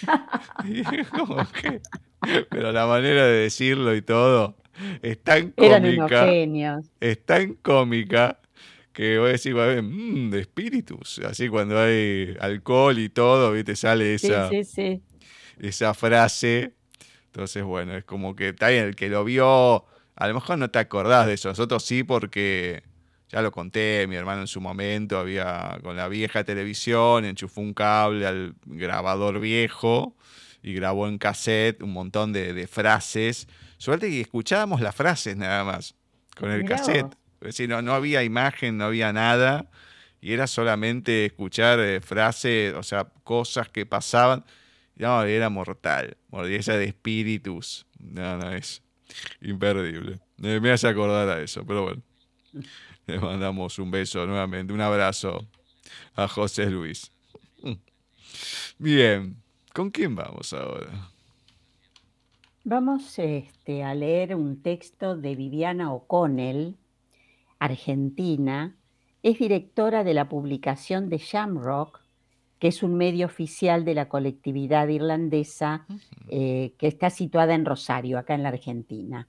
pero 2.48 2.72
la 2.72 2.86
manera 2.86 3.26
de 3.26 3.40
decirlo 3.40 3.94
y 3.94 4.00
todo 4.00 4.56
es 5.02 5.22
tan 5.22 5.50
cómica. 5.50 6.80
Es 7.00 7.24
tan 7.24 7.54
cómica 7.54 8.40
que 8.92 9.18
voy 9.18 9.28
a 9.28 9.32
decir, 9.32 9.54
mmm, 9.54 10.30
de 10.30 10.40
espíritus. 10.40 11.20
Así 11.20 11.48
cuando 11.48 11.78
hay 11.78 12.36
alcohol 12.40 12.98
y 12.98 13.08
todo, 13.08 13.52
¿viste? 13.52 13.76
Sale 13.76 14.14
esa, 14.14 14.50
esa 15.58 15.94
frase. 15.94 16.74
Entonces, 17.26 17.62
bueno, 17.62 17.96
es 17.96 18.04
como 18.04 18.34
que 18.34 18.48
está 18.48 18.72
el 18.72 18.96
que 18.96 19.08
lo 19.08 19.24
vio, 19.24 19.84
a 20.16 20.28
lo 20.28 20.34
mejor 20.34 20.58
no 20.58 20.70
te 20.70 20.80
acordás 20.80 21.26
de 21.26 21.34
eso. 21.34 21.48
Nosotros 21.48 21.84
sí, 21.84 22.02
porque 22.02 22.82
ya 23.28 23.40
lo 23.40 23.52
conté, 23.52 24.06
mi 24.08 24.16
hermano 24.16 24.40
en 24.40 24.48
su 24.48 24.60
momento 24.60 25.18
había 25.18 25.78
con 25.82 25.96
la 25.96 26.08
vieja 26.08 26.42
televisión, 26.42 27.24
enchufó 27.24 27.60
un 27.60 27.72
cable 27.72 28.26
al 28.26 28.54
grabador 28.66 29.38
viejo 29.38 30.16
y 30.62 30.74
grabó 30.74 31.06
en 31.06 31.18
cassette 31.18 31.82
un 31.82 31.92
montón 31.92 32.32
de, 32.32 32.52
de 32.52 32.66
frases 32.66 33.46
Suerte 33.80 34.10
que 34.10 34.20
escuchábamos 34.20 34.82
las 34.82 34.94
frases 34.94 35.38
nada 35.38 35.64
más 35.64 35.94
con 36.36 36.50
el 36.50 36.66
cassette. 36.66 37.16
Es 37.40 37.46
decir, 37.46 37.66
no, 37.66 37.80
no 37.80 37.94
había 37.94 38.22
imagen, 38.22 38.76
no 38.76 38.84
había 38.84 39.10
nada. 39.10 39.70
Y 40.20 40.34
era 40.34 40.46
solamente 40.46 41.24
escuchar 41.24 41.80
eh, 41.80 42.02
frases, 42.02 42.74
o 42.74 42.82
sea, 42.82 43.06
cosas 43.24 43.70
que 43.70 43.86
pasaban. 43.86 44.44
No, 44.96 45.22
era 45.22 45.48
mortal. 45.48 46.18
Mordida 46.28 46.76
de 46.76 46.84
espíritus. 46.84 47.86
No, 47.98 48.36
no, 48.36 48.52
es 48.52 48.82
imperdible. 49.40 50.20
Me 50.36 50.70
hace 50.70 50.86
acordar 50.86 51.30
a 51.30 51.40
eso, 51.40 51.64
pero 51.64 51.84
bueno. 51.84 52.02
Le 53.06 53.18
mandamos 53.18 53.78
un 53.78 53.90
beso 53.90 54.26
nuevamente, 54.26 54.74
un 54.74 54.82
abrazo 54.82 55.48
a 56.16 56.28
José 56.28 56.66
Luis. 56.66 57.10
Bien, 58.76 59.42
¿con 59.72 59.90
quién 59.90 60.14
vamos 60.14 60.52
ahora? 60.52 61.10
Vamos 62.64 63.18
este, 63.18 63.82
a 63.82 63.94
leer 63.94 64.36
un 64.36 64.62
texto 64.62 65.16
de 65.16 65.34
Viviana 65.34 65.92
O'Connell, 65.92 66.76
argentina. 67.58 68.76
Es 69.22 69.38
directora 69.38 70.04
de 70.04 70.12
la 70.12 70.28
publicación 70.28 71.08
de 71.08 71.18
Shamrock, 71.18 72.00
que 72.58 72.68
es 72.68 72.82
un 72.82 72.96
medio 72.96 73.26
oficial 73.26 73.86
de 73.86 73.94
la 73.94 74.08
colectividad 74.08 74.86
irlandesa 74.88 75.86
eh, 76.28 76.74
que 76.78 76.86
está 76.86 77.08
situada 77.08 77.54
en 77.54 77.64
Rosario, 77.64 78.18
acá 78.18 78.34
en 78.34 78.42
la 78.42 78.50
Argentina. 78.50 79.26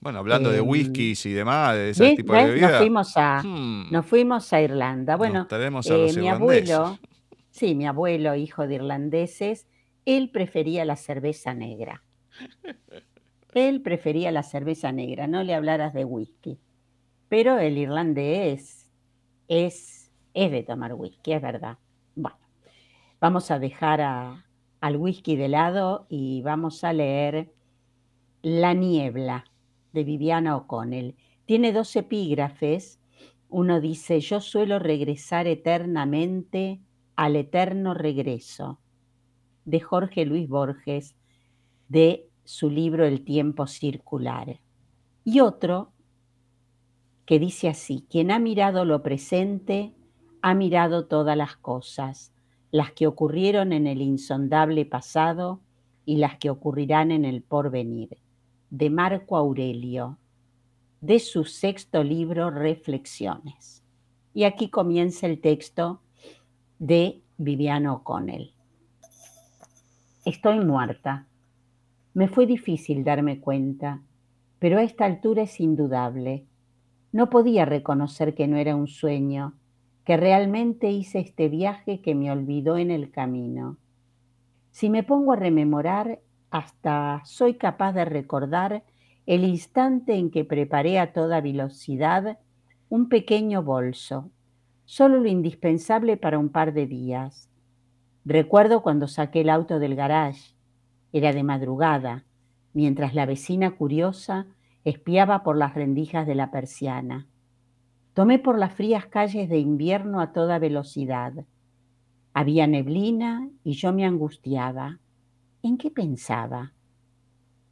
Bueno, 0.00 0.18
hablando 0.20 0.50
de 0.50 0.58
em, 0.58 0.68
whiskies 0.68 1.24
y 1.26 1.32
demás, 1.32 1.74
de 1.74 1.90
ese 1.90 2.16
tipo 2.16 2.34
de 2.34 2.44
bebidas. 2.44 2.70
Nos 2.70 2.78
fuimos 2.78 3.16
a, 3.16 3.42
hmm. 3.42 3.90
nos 3.90 4.06
fuimos 4.06 4.52
a 4.52 4.60
Irlanda. 4.60 5.16
Bueno, 5.16 5.48
eh, 5.50 6.12
mi 6.16 6.28
abuelo, 6.28 6.98
sí, 7.50 7.74
mi 7.74 7.86
abuelo, 7.86 8.34
hijo 8.34 8.66
de 8.66 8.76
irlandeses, 8.76 9.66
él 10.08 10.30
prefería 10.30 10.86
la 10.86 10.96
cerveza 10.96 11.52
negra. 11.52 12.02
Él 13.52 13.82
prefería 13.82 14.30
la 14.32 14.42
cerveza 14.42 14.90
negra, 14.90 15.26
no 15.26 15.42
le 15.42 15.54
hablaras 15.54 15.92
de 15.92 16.06
whisky. 16.06 16.58
Pero 17.28 17.58
el 17.58 17.76
irlandés 17.76 18.90
es, 19.48 20.10
es 20.32 20.50
de 20.50 20.62
tomar 20.62 20.94
whisky, 20.94 21.32
es 21.32 21.42
verdad. 21.42 21.76
Bueno, 22.14 22.38
vamos 23.20 23.50
a 23.50 23.58
dejar 23.58 24.00
al 24.80 24.96
whisky 24.96 25.36
de 25.36 25.48
lado 25.48 26.06
y 26.08 26.40
vamos 26.40 26.84
a 26.84 26.94
leer 26.94 27.52
La 28.40 28.72
niebla 28.72 29.44
de 29.92 30.04
Viviana 30.04 30.56
O'Connell. 30.56 31.16
Tiene 31.44 31.70
dos 31.70 31.94
epígrafes. 31.96 32.98
Uno 33.50 33.78
dice, 33.78 34.20
yo 34.20 34.40
suelo 34.40 34.78
regresar 34.78 35.46
eternamente 35.46 36.80
al 37.14 37.36
eterno 37.36 37.92
regreso 37.92 38.80
de 39.68 39.80
Jorge 39.80 40.24
Luis 40.24 40.48
Borges 40.48 41.14
de 41.88 42.26
su 42.44 42.70
libro 42.70 43.04
El 43.04 43.22
tiempo 43.22 43.66
circular. 43.66 44.60
Y 45.24 45.40
otro 45.40 45.92
que 47.26 47.38
dice 47.38 47.68
así, 47.68 48.06
quien 48.08 48.30
ha 48.30 48.38
mirado 48.38 48.86
lo 48.86 49.02
presente, 49.02 49.92
ha 50.40 50.54
mirado 50.54 51.04
todas 51.04 51.36
las 51.36 51.56
cosas, 51.56 52.32
las 52.70 52.92
que 52.92 53.06
ocurrieron 53.06 53.74
en 53.74 53.86
el 53.86 54.00
insondable 54.00 54.86
pasado 54.86 55.60
y 56.06 56.16
las 56.16 56.38
que 56.38 56.48
ocurrirán 56.48 57.10
en 57.10 57.26
el 57.26 57.42
porvenir, 57.42 58.16
de 58.70 58.88
Marco 58.88 59.36
Aurelio, 59.36 60.16
de 61.02 61.18
su 61.18 61.44
sexto 61.44 62.02
libro 62.02 62.50
Reflexiones. 62.50 63.82
Y 64.32 64.44
aquí 64.44 64.70
comienza 64.70 65.26
el 65.26 65.40
texto 65.40 66.00
de 66.78 67.20
Viviana 67.36 67.92
O'Connell. 67.92 68.54
Estoy 70.28 70.62
muerta. 70.62 71.26
Me 72.12 72.28
fue 72.28 72.44
difícil 72.44 73.02
darme 73.02 73.40
cuenta, 73.40 74.02
pero 74.58 74.76
a 74.76 74.82
esta 74.82 75.06
altura 75.06 75.44
es 75.44 75.58
indudable. 75.58 76.44
No 77.12 77.30
podía 77.30 77.64
reconocer 77.64 78.34
que 78.34 78.46
no 78.46 78.58
era 78.58 78.76
un 78.76 78.88
sueño, 78.88 79.54
que 80.04 80.18
realmente 80.18 80.90
hice 80.90 81.20
este 81.20 81.48
viaje 81.48 82.02
que 82.02 82.14
me 82.14 82.30
olvidó 82.30 82.76
en 82.76 82.90
el 82.90 83.10
camino. 83.10 83.78
Si 84.70 84.90
me 84.90 85.02
pongo 85.02 85.32
a 85.32 85.36
rememorar, 85.36 86.20
hasta 86.50 87.22
soy 87.24 87.54
capaz 87.54 87.94
de 87.94 88.04
recordar 88.04 88.84
el 89.24 89.44
instante 89.44 90.16
en 90.16 90.30
que 90.30 90.44
preparé 90.44 90.98
a 90.98 91.14
toda 91.14 91.40
velocidad 91.40 92.38
un 92.90 93.08
pequeño 93.08 93.62
bolso, 93.62 94.30
solo 94.84 95.20
lo 95.20 95.28
indispensable 95.30 96.18
para 96.18 96.38
un 96.38 96.50
par 96.50 96.74
de 96.74 96.86
días. 96.86 97.47
Recuerdo 98.28 98.82
cuando 98.82 99.08
saqué 99.08 99.40
el 99.40 99.48
auto 99.48 99.78
del 99.78 99.96
garage. 99.96 100.54
Era 101.14 101.32
de 101.32 101.42
madrugada, 101.42 102.26
mientras 102.74 103.14
la 103.14 103.24
vecina 103.24 103.70
curiosa 103.70 104.46
espiaba 104.84 105.42
por 105.42 105.56
las 105.56 105.72
rendijas 105.72 106.26
de 106.26 106.34
la 106.34 106.50
persiana. 106.50 107.26
Tomé 108.12 108.38
por 108.38 108.58
las 108.58 108.74
frías 108.74 109.06
calles 109.06 109.48
de 109.48 109.58
invierno 109.58 110.20
a 110.20 110.34
toda 110.34 110.58
velocidad. 110.58 111.46
Había 112.34 112.66
neblina 112.66 113.48
y 113.64 113.72
yo 113.72 113.94
me 113.94 114.04
angustiaba. 114.04 114.98
¿En 115.62 115.78
qué 115.78 115.90
pensaba? 115.90 116.74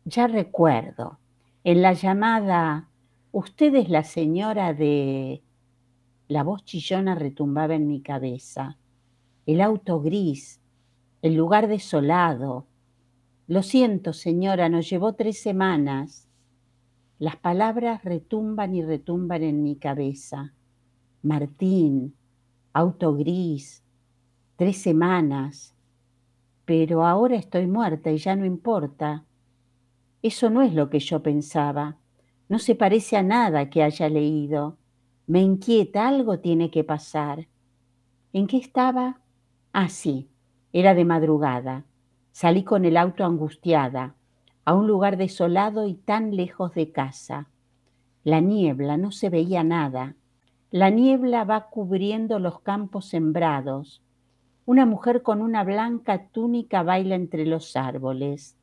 Ya 0.07 0.27
recuerdo, 0.27 1.19
en 1.65 1.83
la 1.83 1.93
llamada, 1.93 2.89
usted 3.31 3.75
es 3.75 3.91
la 3.91 4.05
señora 4.05 4.73
de... 4.73 5.43
La 6.29 6.43
voz 6.43 6.65
chillona 6.65 7.15
retumbaba 7.15 7.75
en 7.75 7.87
mi 7.87 8.01
cabeza. 8.01 8.79
El 9.47 9.61
auto 9.61 10.01
gris, 10.01 10.61
el 11.23 11.35
lugar 11.35 11.69
desolado. 11.69 12.67
Lo 13.47 13.63
siento, 13.63 14.13
señora, 14.13 14.69
nos 14.69 14.91
llevó 14.91 15.13
tres 15.13 15.41
semanas. 15.41 16.29
Las 17.21 17.37
palabras 17.37 18.05
retumban 18.05 18.75
y 18.75 18.83
retumban 18.83 19.45
en 19.45 19.63
mi 19.63 19.77
cabeza. 19.77 20.53
Martín, 21.23 22.17
auto 22.73 23.15
gris, 23.15 23.85
tres 24.57 24.79
semanas. 24.79 25.77
Pero 26.65 27.07
ahora 27.07 27.37
estoy 27.37 27.69
muerta 27.69 28.11
y 28.11 28.19
ya 28.19 28.35
no 28.35 28.45
importa. 28.45 29.25
Eso 30.23 30.51
no 30.51 30.63
es 30.63 30.75
lo 30.75 30.91
que 30.91 30.99
yo 30.99 31.23
pensaba. 31.23 31.99
No 32.49 32.59
se 32.59 32.75
parece 32.75 33.17
a 33.17 33.23
nada 33.23 33.71
que 33.71 33.85
haya 33.85 34.09
leído. 34.09 34.77
Me 35.29 35.41
inquieta, 35.41 36.09
algo 36.09 36.41
tiene 36.41 36.73
que 36.73 36.83
pasar. 36.83 37.47
¿En 38.33 38.49
qué 38.49 38.57
estaba? 38.57 39.21
Ah, 39.79 39.89
era 40.73 40.95
de 40.95 41.05
madrugada. 41.05 41.85
Salí 42.33 42.65
con 42.65 42.87
el 42.87 42.97
auto 42.97 43.27
angustiada, 43.27 44.15
a 44.65 44.73
un 44.73 44.87
lugar 44.87 45.19
desolado 45.19 45.87
y 45.87 45.93
tan 45.93 46.35
lejos 46.35 46.73
de 46.73 46.93
casa. 46.93 47.51
La 48.25 48.41
niebla, 48.41 48.97
no 48.97 49.13
se 49.13 49.29
veía 49.29 49.65
nada. 49.65 50.17
La 50.71 50.89
niebla 50.89 51.45
va 51.45 51.69
cubriendo 51.69 52.39
los 52.39 52.61
campos 52.61 53.05
sembrados. 53.05 54.01
Una 54.65 54.87
mujer 54.87 55.21
con 55.21 55.43
una 55.43 55.63
blanca 55.63 56.29
túnica 56.29 56.83
baila 56.83 57.15
entre 57.15 57.45
los 57.45 57.77
árboles. 57.77 58.57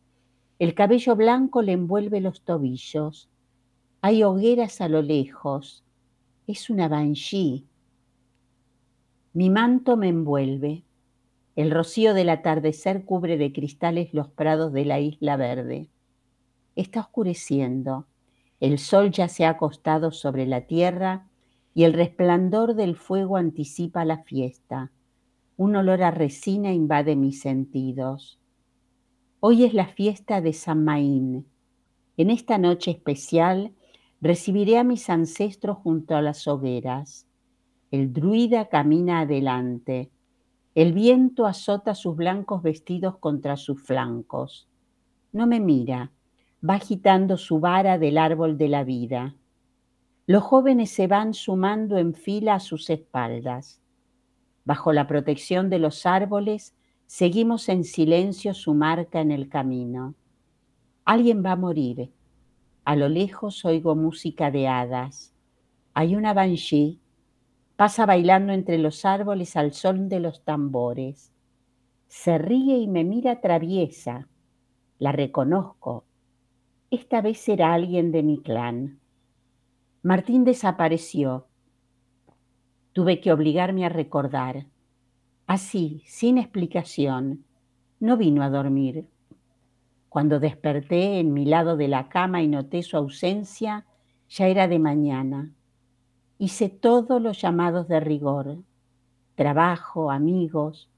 El 0.58 0.74
cabello 0.74 1.16
blanco 1.16 1.62
le 1.62 1.74
envuelve 1.74 2.22
los 2.22 2.42
tobillos. 2.42 3.30
Hay 4.02 4.24
hogueras 4.24 4.82
a 4.82 4.88
lo 4.88 5.04
lejos. 5.04 5.84
Es 6.48 6.72
una 6.72 6.88
banshee. 6.88 7.68
Mi 9.34 9.52
manto 9.52 9.96
me 9.96 10.08
envuelve. 10.08 10.84
El 11.56 11.72
rocío 11.72 12.14
del 12.14 12.30
atardecer 12.30 13.06
cubre 13.06 13.38
de 13.38 13.52
cristales 13.54 14.14
los 14.14 14.28
prados 14.30 14.74
de 14.74 14.86
la 14.86 15.00
isla 15.00 15.38
verde. 15.38 15.90
Está 16.76 17.02
oscureciendo. 17.02 18.08
El 18.60 18.80
sol 18.80 19.12
ya 19.12 19.28
se 19.28 19.46
ha 19.46 19.50
acostado 19.50 20.12
sobre 20.12 20.48
la 20.48 20.62
tierra 20.62 21.28
y 21.74 21.84
el 21.84 21.94
resplandor 21.94 22.76
del 22.76 22.96
fuego 22.96 23.38
anticipa 23.38 24.06
la 24.06 24.24
fiesta. 24.24 24.92
Un 25.58 25.76
olor 25.76 26.02
a 26.02 26.12
resina 26.12 26.74
invade 26.74 27.16
mis 27.16 27.42
sentidos. 27.42 28.40
Hoy 29.40 29.66
es 29.66 29.74
la 29.74 29.88
fiesta 29.88 30.42
de 30.42 30.54
San 30.54 30.84
Maín. 30.84 31.46
En 32.18 32.30
esta 32.30 32.58
noche 32.58 32.92
especial 32.92 33.74
Recibiré 34.24 34.78
a 34.78 34.86
mis 34.86 35.10
ancestros 35.10 35.80
junto 35.80 36.16
a 36.16 36.22
las 36.22 36.48
hogueras. 36.48 37.28
El 37.92 38.14
druida 38.14 38.70
camina 38.70 39.20
adelante. 39.20 40.12
El 40.76 40.94
viento 40.94 41.46
azota 41.46 41.96
sus 41.96 42.16
blancos 42.16 42.64
vestidos 42.64 43.18
contra 43.18 43.58
sus 43.58 43.82
flancos. 43.82 44.68
No 45.32 45.46
me 45.48 45.60
mira, 45.60 46.12
va 46.68 46.76
agitando 46.76 47.38
su 47.38 47.60
vara 47.60 47.98
del 47.98 48.18
árbol 48.18 48.58
de 48.58 48.68
la 48.70 48.84
vida. 48.84 49.36
Los 50.26 50.44
jóvenes 50.44 50.90
se 50.90 51.08
van 51.08 51.34
sumando 51.34 51.98
en 51.98 52.14
fila 52.14 52.56
a 52.56 52.60
sus 52.60 52.90
espaldas. 52.90 53.82
Bajo 54.66 54.94
la 54.94 55.08
protección 55.08 55.70
de 55.70 55.80
los 55.80 56.06
árboles, 56.06 56.76
seguimos 57.06 57.70
en 57.70 57.84
silencio 57.84 58.54
su 58.54 58.74
marca 58.74 59.22
en 59.22 59.32
el 59.32 59.50
camino. 59.50 60.16
Alguien 61.06 61.44
va 61.46 61.52
a 61.52 61.58
morir 61.58 62.12
a 62.86 62.98
lo 62.98 63.08
lejos 63.08 63.64
oigo 63.64 63.96
música 63.96 64.52
de 64.52 64.68
hadas. 64.68 65.34
Hay 65.94 66.16
una 66.16 66.34
banshee, 66.34 67.00
pasa 67.76 68.06
bailando 68.06 68.54
entre 68.54 68.78
los 68.78 69.06
árboles 69.06 69.56
al 69.56 69.74
son 69.74 70.10
de 70.10 70.20
los 70.20 70.44
tambores. 70.44 71.32
Se 72.08 72.38
ríe 72.38 72.78
y 72.78 72.88
me 72.88 73.04
mira 73.04 73.42
traviesa. 73.42 74.28
La 75.00 75.12
reconozco. 75.12 76.06
Esta 76.92 77.22
vez 77.22 77.40
será 77.40 77.74
alguien 77.74 78.12
de 78.12 78.24
mi 78.24 78.42
clan. 78.42 79.00
Martín 80.04 80.44
desapareció. 80.44 81.48
Tuve 82.94 83.20
que 83.20 83.32
obligarme 83.34 83.86
a 83.86 83.90
recordar. 83.90 84.68
Así, 85.48 86.04
sin 86.06 86.38
explicación, 86.38 87.46
no 88.00 88.18
vino 88.18 88.44
a 88.44 88.50
dormir. 88.50 89.08
Cuando 90.10 90.40
desperté 90.40 91.20
en 91.20 91.34
mi 91.34 91.46
lado 91.46 91.76
de 91.76 91.88
la 91.88 92.10
cama 92.10 92.44
y 92.44 92.48
noté 92.48 92.84
su 92.84 92.96
ausencia, 92.96 93.86
ya 94.30 94.48
era 94.48 94.68
de 94.68 94.78
mañana. 94.78 95.52
Hice 96.46 96.68
todos 96.68 97.22
los 97.22 97.42
llamados 97.42 97.88
de 97.88 98.02
rigor, 98.02 98.58
trabajo, 99.36 100.12
amigos. 100.12 100.90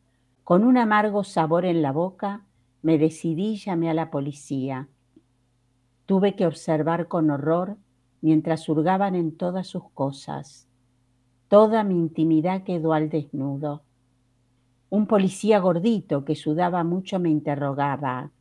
Con 0.44 0.64
un 0.64 0.76
amargo 0.76 1.24
sabor 1.24 1.66
en 1.66 1.84
la 1.84 1.92
boca, 1.92 2.44
me 2.82 2.98
decidí 2.98 3.50
y 3.50 3.58
llamé 3.58 3.92
a 3.92 3.94
la 3.94 4.10
policía. 4.10 4.88
Tuve 6.08 6.36
que 6.36 6.48
observar 6.48 7.08
con 7.08 7.30
horror 7.30 7.78
mientras 8.22 8.68
hurgaban 8.70 9.14
en 9.14 9.38
todas 9.38 9.68
sus 9.68 9.84
cosas. 9.92 10.68
Toda 11.48 11.84
mi 11.84 11.94
intimidad 11.94 12.64
quedó 12.64 12.94
al 12.94 13.12
desnudo. 13.12 13.84
Un 14.90 15.06
policía 15.06 15.60
gordito 15.60 16.26
que 16.26 16.34
sudaba 16.34 16.84
mucho 16.84 17.20
me 17.20 17.30
interrogaba. 17.30 18.32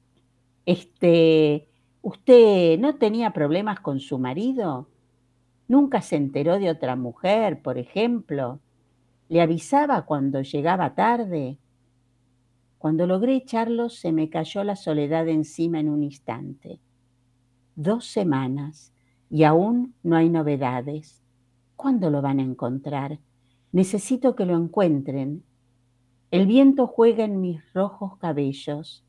Este, 0.64 1.68
¿usted 2.00 2.78
no 2.78 2.94
tenía 2.94 3.34
problemas 3.34 3.80
con 3.80 4.00
su 4.00 4.18
marido? 4.18 4.88
¿Nunca 5.66 6.02
se 6.02 6.16
enteró 6.16 6.58
de 6.58 6.70
otra 6.70 6.96
mujer, 6.96 7.62
por 7.62 7.78
ejemplo? 7.78 8.60
¿Le 9.28 9.40
avisaba 9.40 10.04
cuando 10.04 10.42
llegaba 10.42 10.94
tarde? 10.94 11.58
Cuando 12.78 13.06
logré 13.06 13.36
echarlo, 13.36 13.88
se 13.88 14.12
me 14.12 14.28
cayó 14.28 14.62
la 14.62 14.76
soledad 14.76 15.26
encima 15.28 15.80
en 15.80 15.88
un 15.88 16.02
instante. 16.02 16.80
Dos 17.76 18.06
semanas 18.06 18.92
y 19.30 19.44
aún 19.44 19.94
no 20.02 20.16
hay 20.16 20.28
novedades. 20.28 21.22
¿Cuándo 21.76 22.10
lo 22.10 22.20
van 22.20 22.40
a 22.40 22.42
encontrar? 22.42 23.18
Necesito 23.72 24.36
que 24.36 24.44
lo 24.44 24.54
encuentren. 24.54 25.42
El 26.30 26.46
viento 26.46 26.86
juega 26.86 27.24
en 27.24 27.40
mis 27.40 27.60
rojos 27.72 28.18
cabellos. 28.18 29.02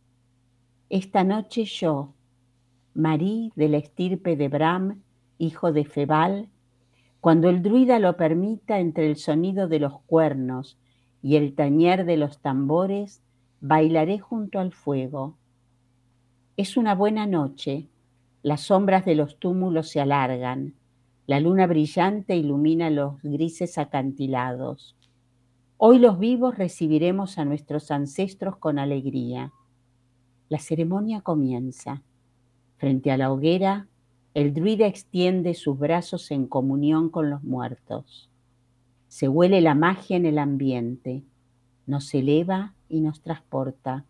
Esta 0.90 1.24
noche 1.24 1.66
yo, 1.66 2.14
Marí 2.94 3.52
de 3.56 3.68
la 3.68 3.78
estirpe 3.78 4.38
de 4.38 4.48
Bram, 4.48 5.04
hijo 5.38 5.72
de 5.72 5.86
Febal, 5.86 6.50
cuando 7.20 7.50
el 7.50 7.62
druida 7.62 8.00
lo 8.00 8.18
permita 8.18 8.80
entre 8.80 9.08
el 9.08 9.16
sonido 9.16 9.68
de 9.68 9.80
los 9.80 10.00
cuernos 10.02 10.78
y 11.22 11.38
el 11.38 11.56
tañer 11.56 12.06
de 12.06 12.18
los 12.18 12.40
tambores, 12.40 13.24
bailaré 13.62 14.20
junto 14.20 14.60
al 14.60 14.72
fuego. 14.74 15.38
Es 16.58 16.78
una 16.78 16.94
buena 16.94 17.26
noche, 17.26 17.90
las 18.44 18.62
sombras 18.62 19.06
de 19.06 19.16
los 19.16 19.40
túmulos 19.40 19.90
se 19.90 20.00
alargan, 20.00 20.76
la 21.28 21.40
luna 21.40 21.66
brillante 21.66 22.36
ilumina 22.36 22.92
los 22.92 23.20
grises 23.24 23.80
acantilados. 23.80 24.96
Hoy 25.78 25.98
los 25.98 26.20
vivos 26.20 26.56
recibiremos 26.56 27.40
a 27.40 27.46
nuestros 27.46 27.90
ancestros 27.90 28.58
con 28.58 28.78
alegría. 28.78 29.52
La 30.48 30.60
ceremonia 30.60 31.22
comienza. 31.22 32.04
Frente 32.78 33.12
a 33.12 33.18
la 33.18 33.32
hoguera, 33.32 33.88
el 34.36 34.54
druida 34.54 34.86
extiende 34.86 35.54
sus 35.54 35.80
brazos 35.80 36.30
en 36.30 36.46
comunión 36.46 37.10
con 37.10 37.30
los 37.30 37.42
muertos. 37.42 38.30
Se 39.08 39.30
huele 39.30 39.62
la 39.62 39.76
magia 39.76 40.18
en 40.18 40.26
el 40.26 40.38
ambiente. 40.38 41.24
nos 41.88 42.14
eleva 42.14 42.74
y 42.90 43.00
nos 43.00 43.22
transporta. 43.22 44.06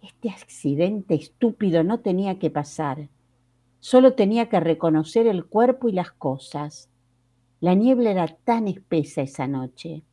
Este 0.00 0.30
accidente 0.30 1.14
estúpido 1.14 1.84
no 1.84 2.00
tenía 2.00 2.38
que 2.38 2.50
pasar. 2.50 3.10
Solo 3.80 4.14
tenía 4.14 4.48
que 4.48 4.60
reconocer 4.60 5.26
el 5.26 5.44
cuerpo 5.44 5.88
y 5.88 5.92
las 5.92 6.12
cosas. 6.12 6.88
La 7.60 7.74
niebla 7.74 8.12
era 8.12 8.28
tan 8.28 8.66
espesa 8.66 9.20
esa 9.20 9.46
noche. 9.46 10.04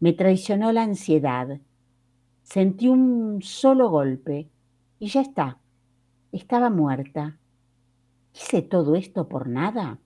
Me 0.00 0.12
traicionó 0.12 0.72
la 0.72 0.82
ansiedad. 0.82 1.60
Sentí 2.42 2.88
un 2.88 3.40
solo 3.40 3.88
golpe 3.88 4.50
y 4.98 5.06
ya 5.06 5.22
está. 5.22 5.58
Estaba 6.32 6.68
muerta. 6.68 7.39
¿Hice 8.34 8.62
todo 8.62 8.94
esto 8.94 9.28
por 9.28 9.48
nada? 9.48 9.98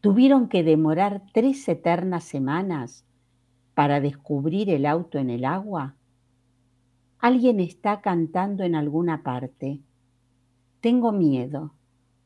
Tuvieron 0.00 0.48
que 0.48 0.62
demorar 0.62 1.22
tres 1.32 1.66
eternas 1.68 2.24
semanas 2.24 3.04
para 3.74 4.00
descubrir 4.00 4.70
el 4.70 4.86
auto 4.86 5.18
en 5.18 5.30
el 5.30 5.44
agua. 5.44 5.96
Alguien 7.18 7.60
está 7.60 8.00
cantando 8.00 8.64
en 8.64 8.74
alguna 8.74 9.22
parte. 9.22 9.80
Tengo 10.80 11.12
miedo. 11.12 11.72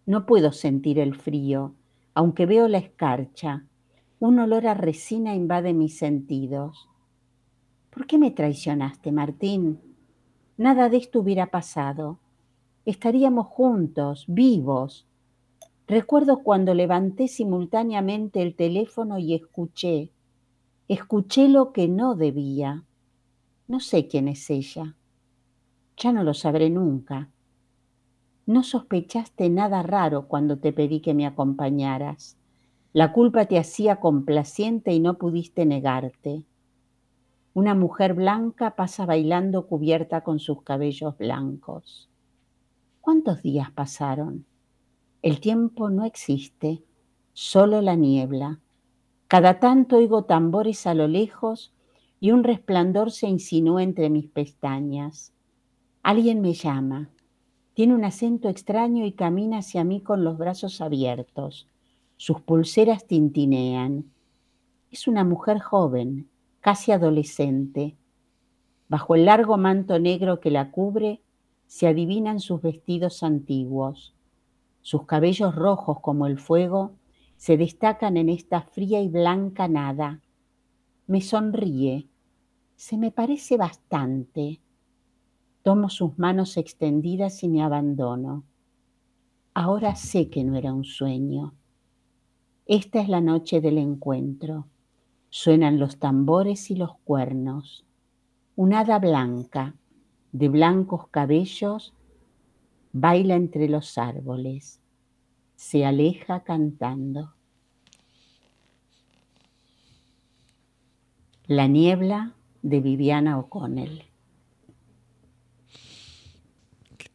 No 0.07 0.27
puedo 0.27 0.53
sentir 0.53 0.99
el 0.99 1.15
frío, 1.15 1.75
aunque 2.15 2.47
veo 2.47 2.67
la 2.67 2.79
escarcha. 2.79 3.65
Un 4.19 4.41
olor 4.41 4.67
a 4.67 4.75
resina 4.75 5.35
invade 5.35 5.73
mis 5.73 5.99
sentidos. 5.99 6.89
¿Por 7.91 8.07
qué 8.07 8.19
me 8.19 8.33
traicionaste, 8.33 9.13
Martín? 9.13 9.81
Nada 10.57 10.89
de 10.89 10.97
esto 10.97 11.21
hubiera 11.21 11.47
pasado. 11.47 12.19
Estaríamos 12.89 13.49
juntos, 13.49 14.25
vivos. 14.29 15.07
Recuerdo 15.87 16.43
cuando 16.43 16.73
levanté 16.73 17.29
simultáneamente 17.29 18.41
el 18.41 18.57
teléfono 18.57 19.19
y 19.19 19.35
escuché, 19.35 20.11
escuché 20.89 21.51
lo 21.51 21.75
que 21.75 21.87
no 21.87 22.15
debía. 22.15 22.87
No 23.67 23.81
sé 23.81 24.09
quién 24.09 24.27
es 24.27 24.49
ella. 24.49 24.97
Ya 25.99 26.15
no 26.15 26.25
lo 26.25 26.33
sabré 26.33 26.71
nunca. 26.71 27.29
No 28.47 28.63
sospechaste 28.63 29.51
nada 29.51 29.83
raro 29.83 30.27
cuando 30.27 30.59
te 30.59 30.73
pedí 30.73 31.01
que 31.01 31.13
me 31.13 31.27
acompañaras. 31.27 32.39
La 32.95 33.13
culpa 33.13 33.45
te 33.45 33.59
hacía 33.59 33.97
complaciente 33.97 34.95
y 34.95 35.01
no 35.01 35.19
pudiste 35.19 35.67
negarte. 35.67 36.47
Una 37.53 37.75
mujer 37.75 38.15
blanca 38.15 38.77
pasa 38.77 39.05
bailando 39.05 39.67
cubierta 39.67 40.23
con 40.23 40.39
sus 40.39 40.63
cabellos 40.63 41.19
blancos. 41.19 42.09
¿Cuántos 43.09 43.41
días 43.41 43.71
pasaron? 43.71 44.45
El 45.23 45.41
tiempo 45.41 45.89
no 45.89 46.05
existe, 46.05 46.83
solo 47.33 47.81
la 47.81 47.95
niebla. 47.95 48.61
Cada 49.29 49.61
tanto 49.61 49.97
oigo 49.97 50.25
tambores 50.25 50.87
a 50.87 50.93
lo 50.93 51.09
lejos 51.09 51.73
y 52.21 52.33
un 52.33 52.45
resplandor 52.45 53.11
se 53.11 53.27
insinúa 53.27 53.83
entre 53.83 54.11
mis 54.11 54.27
pestañas. 54.27 55.33
Alguien 56.03 56.43
me 56.43 56.53
llama. 56.53 57.09
Tiene 57.73 57.95
un 57.95 58.05
acento 58.05 58.51
extraño 58.51 59.07
y 59.07 59.13
camina 59.13 59.61
hacia 59.61 59.85
mí 59.85 60.03
con 60.03 60.23
los 60.23 60.37
brazos 60.37 60.83
abiertos. 60.83 61.67
Sus 62.19 62.43
pulseras 62.43 63.07
tintinean. 63.07 64.05
Es 64.91 65.09
una 65.09 65.25
mujer 65.25 65.61
joven, 65.61 66.29
casi 66.61 66.93
adolescente. 66.93 67.97
Bajo 68.87 69.15
el 69.15 69.25
largo 69.25 69.57
manto 69.57 69.99
negro 69.99 70.41
que 70.41 70.51
la 70.51 70.71
cubre, 70.71 71.23
se 71.69 71.87
adivinan 71.87 72.41
sus 72.41 72.63
vestidos 72.63 73.23
antiguos. 73.23 74.15
Sus 74.81 75.05
cabellos 75.05 75.55
rojos 75.55 76.01
como 76.01 76.27
el 76.27 76.39
fuego 76.39 76.95
se 77.37 77.59
destacan 77.59 78.17
en 78.17 78.31
esta 78.31 78.63
fría 78.63 79.03
y 79.03 79.09
blanca 79.09 79.69
nada. 79.69 80.23
Me 81.07 81.21
sonríe. 81.21 82.09
Se 82.75 82.97
me 82.97 83.11
parece 83.11 83.59
bastante. 83.59 84.61
Tomo 85.63 85.91
sus 85.91 86.19
manos 86.19 86.57
extendidas 86.57 87.43
y 87.43 87.49
me 87.51 87.63
abandono. 87.63 88.45
Ahora 89.53 89.95
sé 89.95 90.31
que 90.31 90.45
no 90.45 90.57
era 90.57 90.73
un 90.73 90.85
sueño. 90.85 91.55
Esta 92.65 93.01
es 93.01 93.11
la 93.11 93.21
noche 93.21 93.61
del 93.61 93.77
encuentro. 93.77 94.69
Suenan 95.29 95.79
los 95.79 95.99
tambores 95.99 96.71
y 96.71 96.77
los 96.77 96.97
cuernos. 97.05 97.85
Un 98.57 98.73
hada 98.73 98.99
blanca, 98.99 99.77
de 100.39 100.49
blancos 100.49 101.09
cabellos, 101.09 101.95
baila 102.93 103.35
entre 103.35 103.69
los 103.69 103.99
árboles. 103.99 104.81
Se 105.57 105.85
aleja 105.85 106.45
cantando. 106.45 107.35
La 111.47 111.67
niebla 111.67 112.35
de 112.63 112.81
Viviana 112.81 113.39
O'Connell. 113.39 114.09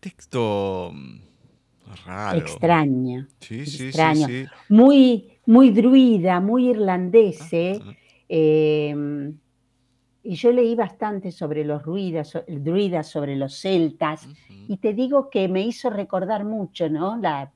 texto 0.03 0.91
mm, 0.93 1.21
raro. 2.05 2.39
Extraño. 2.39 3.27
Sí, 3.39 3.65
sí, 3.65 3.85
extraño. 3.85 4.27
sí, 4.27 4.43
sí. 4.43 4.49
Muy, 4.67 5.31
muy 5.45 5.71
druida, 5.71 6.41
muy 6.41 6.69
irlandese. 6.71 7.79
Em, 8.27 9.37
y 10.23 10.35
yo 10.35 10.51
leí 10.51 10.73
bastante 10.75 11.31
sobre 11.31 11.65
los 11.65 11.83
druidas, 11.83 12.37
druidas 12.47 13.07
sobre 13.07 13.35
los 13.35 13.59
celtas, 13.59 14.27
y 14.67 14.77
te 14.77 14.93
digo 14.93 15.29
que 15.29 15.47
me 15.49 15.61
hizo 15.61 15.89
recordar 15.89 16.45
mucho, 16.45 16.89
¿no? 16.89 17.17
La, 17.17 17.51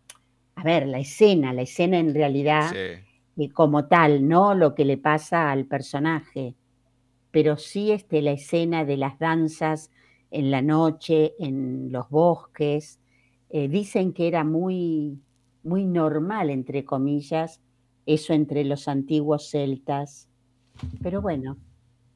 a 0.56 0.64
ver, 0.64 0.86
la 0.88 1.00
escena, 1.00 1.54
la 1.54 1.62
escena 1.62 1.98
en 1.98 2.14
realidad 2.14 2.74
Sí. 3.36 3.50
como 3.50 3.86
tal, 3.86 4.28
no 4.28 4.54
lo 4.54 4.76
que 4.76 4.84
le 4.84 4.98
pasa 4.98 5.52
al 5.52 5.66
personaje, 5.66 6.56
pero 7.32 7.56
sí 7.56 7.92
este, 7.92 8.22
la 8.22 8.32
escena 8.32 8.84
de 8.84 8.98
las 8.98 9.18
danzas 9.20 9.92
en 10.32 10.52
la 10.52 10.62
noche, 10.62 11.36
en 11.40 11.92
los 11.92 12.10
bosques. 12.10 13.00
Eh, 13.50 13.70
dicen 13.70 14.12
que 14.12 14.28
era 14.28 14.44
muy, 14.44 15.20
muy 15.64 15.86
normal, 15.86 16.50
entre 16.50 16.84
comillas, 16.84 17.62
eso 18.06 18.34
entre 18.34 18.66
los 18.66 18.88
antiguos 18.88 19.50
celtas. 19.52 20.28
Pero 21.02 21.22
bueno, 21.22 21.58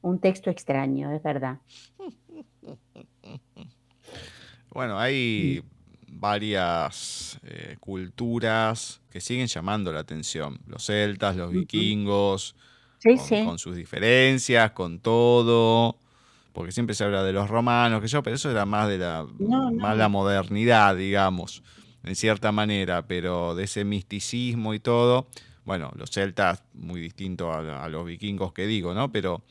un 0.02 0.18
texto 0.20 0.50
extraño, 0.50 1.12
es 1.12 1.22
verdad. 1.22 1.58
Bueno, 4.70 4.98
hay 4.98 5.62
varias 6.08 7.38
eh, 7.44 7.76
culturas 7.78 9.00
que 9.10 9.20
siguen 9.20 9.46
llamando 9.46 9.92
la 9.92 10.00
atención. 10.00 10.60
Los 10.66 10.86
celtas, 10.86 11.36
los 11.36 11.52
vikingos, 11.52 12.56
Sí, 12.98 13.16
con, 13.16 13.26
sí. 13.26 13.44
con 13.44 13.58
sus 13.58 13.76
diferencias, 13.76 14.70
con 14.72 15.00
todo. 15.00 15.98
Porque 16.52 16.72
siempre 16.72 16.94
se 16.94 17.04
habla 17.04 17.22
de 17.22 17.32
los 17.32 17.48
romanos, 17.50 18.00
que 18.00 18.08
yo, 18.08 18.22
pero 18.22 18.36
eso 18.36 18.50
era 18.50 18.64
más 18.64 18.88
de 18.88 18.98
la, 18.98 19.26
No, 19.38 19.72
más 19.72 19.96
la 19.96 20.08
modernidad, 20.08 20.96
digamos, 20.96 21.62
en 22.04 22.14
cierta 22.14 22.52
manera, 22.52 23.06
pero 23.06 23.54
de 23.54 23.64
ese 23.64 23.84
misticismo 23.84 24.72
y 24.74 24.80
todo. 24.80 25.28
Bueno, 25.64 25.90
los 25.96 26.10
celtas, 26.10 26.62
muy 26.74 27.00
distinto 27.00 27.50
a, 27.52 27.84
a 27.84 27.88
los 27.88 28.04
vikingos 28.06 28.52
que 28.52 28.66
digo, 28.66 28.94
¿no? 28.94 29.10
Pero 29.12 29.42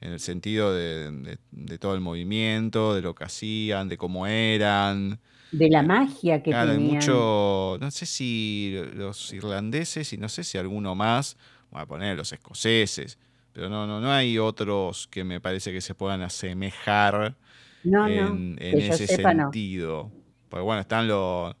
en 0.00 0.12
el 0.12 0.20
sentido 0.20 0.72
de, 0.74 1.10
de- 1.12 1.38
de 1.52 1.78
todo 1.78 1.94
el 1.94 2.00
movimiento, 2.00 2.94
de 2.94 3.02
lo 3.02 3.14
que 3.14 3.24
hacían, 3.24 3.88
de 3.88 3.96
cómo 3.98 4.26
eran. 4.26 5.20
De 5.50 5.70
la 5.70 5.82
magia 5.82 6.42
que 6.42 6.50
Claro, 6.50 6.72
hay 6.72 6.78
tenían. 6.78 6.78
mucho, 6.78 7.78
no 7.80 7.90
sé 7.90 8.04
si 8.06 8.76
los 8.94 9.32
irlandeses 9.32 10.12
y 10.12 10.18
no 10.18 10.28
sé 10.28 10.44
si 10.44 10.58
alguno 10.58 10.94
más, 10.94 11.36
voy 11.70 11.80
a 11.82 11.86
poner 11.86 12.16
los 12.16 12.32
escoceses, 12.32 13.18
pero 13.52 13.68
no, 13.70 13.86
no, 13.86 14.00
no 14.00 14.12
hay 14.12 14.38
otros 14.38 15.08
que 15.08 15.24
me 15.24 15.40
parece 15.40 15.72
que 15.72 15.80
se 15.80 15.94
puedan 15.94 16.20
asemejar 16.22 17.36
No, 17.84 18.08
no, 18.08 18.42
en, 18.58 18.58
ese 18.60 19.06
sepa, 19.06 19.32
no. 19.34 19.48
sentido. 19.52 20.12
Porque 20.48 20.62
bueno, 20.64 20.80
están 20.82 21.08
los 21.08 21.54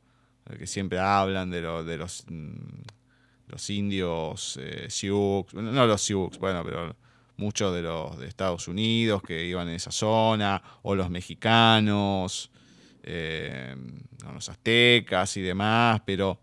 los 0.46 0.58
que 0.58 0.66
siempre 0.66 0.98
hablan 1.00 1.50
de, 1.50 1.62
lo- 1.62 1.84
de 1.84 1.96
los, 1.98 2.24
mm, 2.28 2.82
los 3.48 3.70
indios 3.70 4.58
eh, 4.62 4.86
Sioux, 4.90 5.46
no 5.54 5.86
los 5.86 6.02
Sioux, 6.02 6.38
bueno, 6.38 6.62
pero 6.64 6.96
muchos 7.36 7.74
de 7.74 7.82
los 7.82 8.18
de 8.18 8.26
Estados 8.26 8.68
Unidos 8.68 9.22
que 9.22 9.44
iban 9.44 9.68
en 9.68 9.74
esa 9.74 9.90
zona, 9.90 10.62
o 10.82 10.94
los 10.94 11.10
mexicanos, 11.10 12.50
eh, 13.02 13.74
los 14.32 14.48
aztecas 14.48 15.36
y 15.36 15.42
demás, 15.42 16.02
pero 16.04 16.40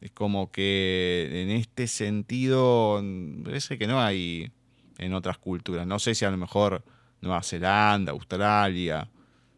es 0.00 0.10
como 0.10 0.50
que 0.50 1.30
en 1.32 1.50
este 1.50 1.86
sentido 1.86 3.02
parece 3.44 3.78
que 3.78 3.86
no 3.86 4.00
hay 4.00 4.52
en 4.98 5.14
otras 5.14 5.38
culturas. 5.38 5.86
No 5.86 5.98
sé 5.98 6.14
si 6.14 6.24
a 6.24 6.30
lo 6.30 6.36
mejor 6.36 6.84
Nueva 7.20 7.42
Zelanda, 7.42 8.12
Australia, 8.12 9.08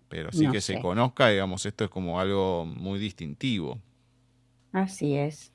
pero 0.08 0.30
sí 0.32 0.44
No 0.44 0.52
que 0.52 0.60
se 0.60 0.80
conozca, 0.80 1.28
digamos, 1.28 1.66
esto 1.66 1.84
es 1.84 1.90
como 1.90 2.20
algo 2.20 2.64
muy 2.64 2.98
distintivo. 2.98 3.80
Así 4.72 5.16
es. 5.16 5.52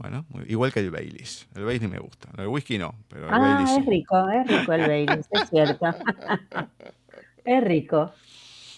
Bueno, 0.00 0.24
muy- 0.28 0.44
igual 0.48 0.72
que 0.72 0.78
el 0.80 0.90
Baileys. 0.92 1.48
El 1.56 1.64
Baileys 1.64 1.90
me 1.90 1.98
gusta. 1.98 2.28
El 2.38 2.46
whisky 2.46 2.78
no, 2.78 2.94
pero 3.08 3.26
el 3.28 3.34
Ah, 3.34 3.38
Baileys 3.38 3.70
es 3.78 3.84
sí. 3.84 3.90
rico, 3.90 4.28
es 4.30 4.46
rico 4.46 4.72
el 4.72 4.80
Baileys, 4.86 5.26
es 5.30 5.50
cierto. 5.50 5.86
Es 7.44 7.64
rico. 7.64 8.12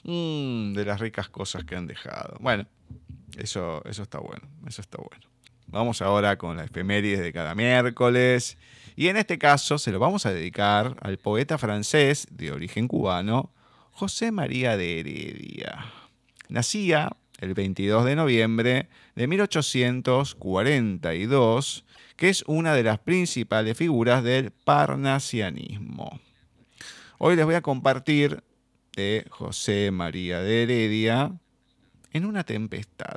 Mm, 0.05 0.75
de 0.75 0.85
las 0.85 1.01
ricas 1.01 1.29
cosas 1.29 1.65
que 1.65 1.75
han 1.77 1.87
dejado. 1.89 2.37
Bueno, 2.41 2.67
eso, 3.37 3.83
eso 3.85 4.03
está 4.05 4.19
bueno. 4.21 4.43
Eso 4.67 4.81
está 4.81 4.99
bueno. 4.99 5.27
Vamos 5.67 6.01
ahora 6.03 6.39
con 6.39 6.57
la 6.57 6.65
efemérides 6.65 7.21
de 7.21 7.33
cada 7.33 7.55
miércoles. 7.57 8.57
Y 8.97 9.09
en 9.09 9.17
este 9.17 9.39
caso 9.39 9.77
se 9.79 9.91
lo 9.91 9.99
vamos 9.99 10.25
a 10.25 10.33
dedicar 10.33 10.97
al 11.03 11.19
poeta 11.19 11.59
francés 11.59 12.29
de 12.31 12.53
origen 12.53 12.87
cubano, 12.87 13.53
José 13.91 14.31
María 14.33 14.77
de 14.77 15.01
Heredia. 15.01 15.85
Nacía 16.49 17.11
el 17.41 17.55
22 17.55 18.05
de 18.05 18.15
noviembre 18.17 18.89
de 19.15 19.27
1842, 19.27 21.87
que 22.17 22.29
es 22.29 22.45
una 22.47 22.75
de 22.75 22.83
las 22.83 22.99
principales 22.99 23.75
figuras 23.77 24.23
del 24.23 24.51
parnasianismo. 24.51 26.21
Hoy 27.19 27.37
les 27.37 27.47
voy 27.47 27.55
a 27.55 27.63
compartir 27.63 28.43
de 28.95 29.25
José 29.31 29.91
María 29.91 30.41
de 30.41 30.65
Heredia 30.65 31.33
en 32.13 32.27
una 32.27 32.45
tempestad. 32.45 33.17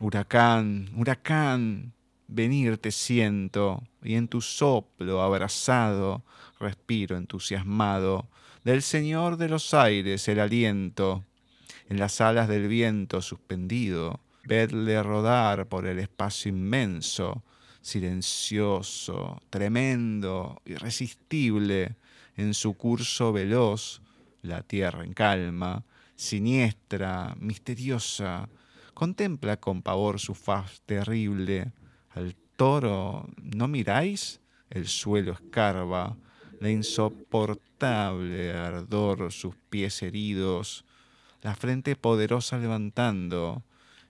Huracán, 0.00 0.88
huracán, 0.96 1.92
venir 2.26 2.78
te 2.78 2.90
siento, 2.90 3.82
y 4.02 4.14
en 4.14 4.28
tu 4.28 4.40
soplo 4.40 5.20
abrazado 5.20 6.24
respiro 6.58 7.18
entusiasmado 7.18 8.30
del 8.64 8.82
Señor 8.82 9.36
de 9.36 9.48
los 9.48 9.74
aires 9.74 10.26
el 10.28 10.40
aliento, 10.40 11.24
en 11.90 11.98
las 11.98 12.20
alas 12.20 12.48
del 12.48 12.68
viento 12.68 13.20
suspendido, 13.20 14.20
verle 14.44 15.02
rodar 15.02 15.66
por 15.66 15.86
el 15.86 15.98
espacio 15.98 16.48
inmenso, 16.48 17.42
silencioso, 17.82 19.42
tremendo, 19.50 20.62
irresistible, 20.64 21.96
en 22.36 22.54
su 22.54 22.74
curso 22.74 23.32
veloz, 23.32 24.02
la 24.42 24.62
tierra 24.62 25.02
en 25.02 25.12
calma, 25.14 25.84
siniestra, 26.14 27.34
misteriosa, 27.40 28.48
contempla 28.94 29.56
con 29.56 29.82
pavor 29.82 30.20
su 30.20 30.36
faz 30.36 30.82
terrible. 30.86 31.72
Al 32.10 32.36
toro, 32.54 33.28
¿no 33.42 33.66
miráis? 33.66 34.40
El 34.70 34.86
suelo 34.86 35.32
escarba, 35.32 36.16
la 36.60 36.70
insoportable 36.70 38.52
ardor, 38.52 39.32
sus 39.32 39.56
pies 39.70 40.00
heridos, 40.04 40.84
la 41.42 41.54
frente 41.54 41.96
poderosa 41.96 42.58
levantando, 42.58 43.62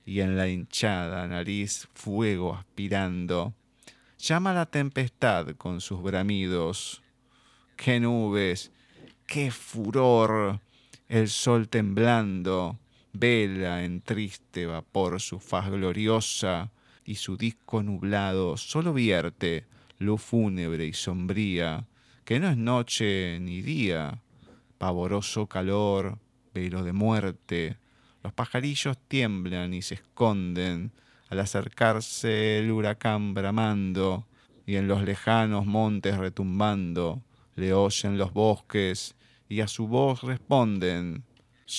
y 0.05 0.21
en 0.21 0.37
la 0.37 0.49
hinchada 0.49 1.27
nariz 1.29 1.89
fuego 1.95 2.55
aspirando. 2.55 3.55
Llama 4.19 4.53
la 4.53 4.67
tempestad 4.67 5.55
con 5.57 5.81
sus 5.81 6.03
bramidos. 6.03 7.03
¡Qué 7.77 8.01
nubes! 8.01 8.73
¡Qué 9.27 9.51
furor! 9.51 10.61
El 11.09 11.29
sol 11.29 11.69
temblando, 11.69 12.79
vela 13.13 13.85
en 13.85 14.01
triste 14.01 14.67
vapor 14.67 15.21
su 15.21 15.39
faz 15.41 15.71
gloriosa, 15.71 16.71
y 17.05 17.17
su 17.17 17.37
disco 17.37 17.83
nublado 17.83 18.57
solo 18.57 18.93
vierte 18.93 19.65
luz 19.99 20.23
fúnebre 20.23 20.87
y 20.87 20.93
sombría, 20.93 21.87
que 22.25 22.41
no 22.41 22.49
es 22.49 22.57
noche 22.57 23.39
ni 23.41 23.61
día, 23.61 24.23
pavoroso 24.79 25.47
calor, 25.47 26.19
velo 26.55 26.85
de 26.85 26.93
muerte. 26.93 27.79
Los 28.23 28.33
pajarillos 28.33 28.99
tiemblan 29.09 29.75
y 29.75 29.83
se 29.83 29.95
esconden 29.95 30.93
al 31.29 31.41
acercarse 31.41 32.59
el 32.59 32.71
huracán 32.71 33.35
bramando 33.35 34.27
y 34.67 34.77
en 34.77 34.89
los 34.89 35.03
lejanos 35.03 35.67
montes 35.67 36.17
retumbando 36.17 37.23
le 37.57 37.73
oyen 37.73 38.19
los 38.19 38.33
bosques 38.33 39.15
y 39.49 39.61
a 39.61 39.69
su 39.69 39.89
voz 39.89 40.23
responden, 40.23 41.25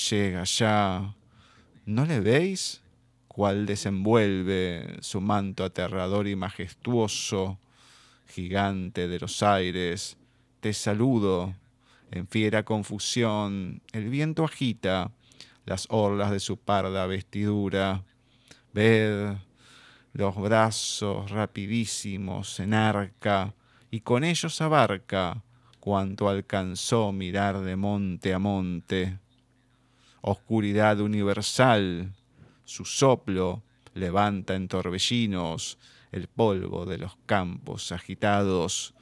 llega 0.09 0.43
ya. 0.43 1.15
¿No 1.85 2.05
le 2.05 2.19
veis? 2.19 2.81
cual 3.31 3.65
desenvuelve 3.65 4.97
su 4.99 5.21
manto 5.21 5.63
aterrador 5.63 6.27
y 6.27 6.35
majestuoso, 6.35 7.59
gigante 8.27 9.07
de 9.07 9.19
los 9.19 9.41
aires, 9.41 10.17
te 10.59 10.73
saludo, 10.73 11.55
en 12.11 12.27
fiera 12.27 12.63
confusión, 12.63 13.81
el 13.93 14.09
viento 14.09 14.43
agita 14.43 15.11
las 15.65 15.87
orlas 15.89 16.31
de 16.31 16.39
su 16.39 16.57
parda 16.57 17.05
vestidura. 17.07 18.03
Ved 18.73 19.37
los 20.13 20.35
brazos 20.35 21.31
rapidísimos 21.31 22.59
en 22.59 22.73
arca, 22.73 23.53
y 23.89 24.01
con 24.01 24.23
ellos 24.23 24.59
abarca 24.61 25.41
cuanto 25.79 26.29
alcanzó 26.29 27.11
mirar 27.11 27.61
de 27.61 27.75
monte 27.75 28.33
a 28.33 28.39
monte. 28.39 29.19
Oscuridad 30.21 30.99
universal, 30.99 32.13
su 32.65 32.85
soplo 32.85 33.63
levanta 33.93 34.55
en 34.55 34.67
torbellinos 34.67 35.77
el 36.11 36.27
polvo 36.27 36.85
de 36.85 36.97
los 36.97 37.17
campos 37.25 37.91
agitados. 37.91 38.93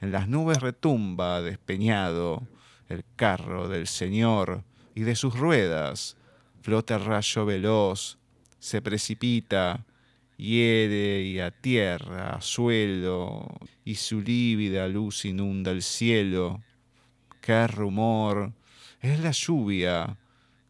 En 0.00 0.12
las 0.12 0.28
nubes 0.28 0.60
retumba 0.60 1.40
despeñado 1.40 2.46
el 2.88 3.04
carro 3.16 3.68
del 3.68 3.86
Señor 3.86 4.64
y 4.94 5.02
de 5.02 5.14
sus 5.16 5.38
ruedas 5.38 6.16
flota 6.62 6.96
el 6.96 7.04
rayo 7.04 7.46
veloz, 7.46 8.18
se 8.58 8.82
precipita, 8.82 9.86
hiere 10.36 11.22
y 11.22 11.40
a 11.40 11.50
tierra, 11.50 12.34
a 12.34 12.40
suelo, 12.40 13.48
y 13.84 13.94
su 13.94 14.20
lívida 14.20 14.88
luz 14.88 15.24
inunda 15.24 15.70
el 15.70 15.82
cielo. 15.82 16.62
Qué 17.40 17.66
rumor, 17.66 18.52
es 19.00 19.20
la 19.20 19.30
lluvia, 19.30 20.18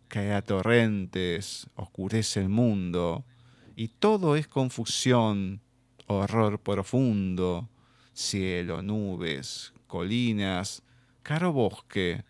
cae 0.09 0.33
a 0.35 0.43
torrentes, 0.43 1.69
oscurece 1.75 2.41
el 2.41 2.49
mundo, 2.49 3.25
y 3.77 3.89
todo 3.89 4.37
es 4.37 4.49
confusión, 4.49 5.61
horror 6.07 6.61
profundo, 6.61 7.69
cielo, 8.13 8.83
nubes, 8.83 9.73
colinas, 9.87 10.83
caro 11.29 11.53
bosque. 11.53 12.25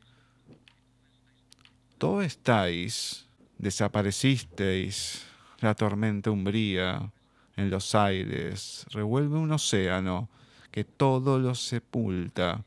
Todo 1.98 2.20
estáis, 2.22 3.28
desaparecisteis, 3.56 5.24
la 5.60 5.76
tormenta 5.76 6.32
umbría, 6.32 7.12
en 7.54 7.70
los 7.70 7.94
aires, 7.94 8.86
revuelve 8.90 9.36
un 9.36 9.52
océano 9.52 10.28
que 10.72 10.82
todo 10.82 11.38
lo 11.38 11.54
sepulta. 11.54 12.64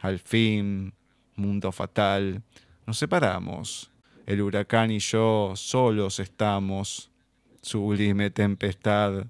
Al 0.00 0.18
fin, 0.20 0.94
mundo 1.36 1.70
fatal, 1.70 2.40
nos 2.86 2.96
separamos 2.96 3.90
el 4.24 4.40
huracán 4.40 4.90
y 4.90 5.00
yo 5.00 5.52
solos 5.54 6.18
estamos, 6.18 7.10
sublime 7.60 8.30
tempestad, 8.30 9.26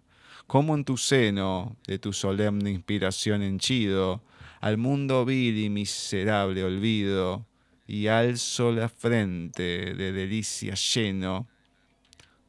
como 0.47 0.77
en 0.77 0.85
tu 0.85 0.99
seno, 0.99 1.75
de 1.89 1.99
tu 1.99 2.13
solemne 2.13 2.71
inspiración 2.71 3.43
henchido, 3.43 4.23
al 4.65 4.79
mundo 4.79 5.27
vil 5.27 5.59
y 5.59 5.69
miserable 5.69 6.65
olvido, 6.65 7.45
y 7.87 8.07
alzo 8.07 8.73
la 8.73 8.89
frente 8.89 9.93
de 9.95 10.11
delicia 10.11 10.73
lleno. 10.73 11.47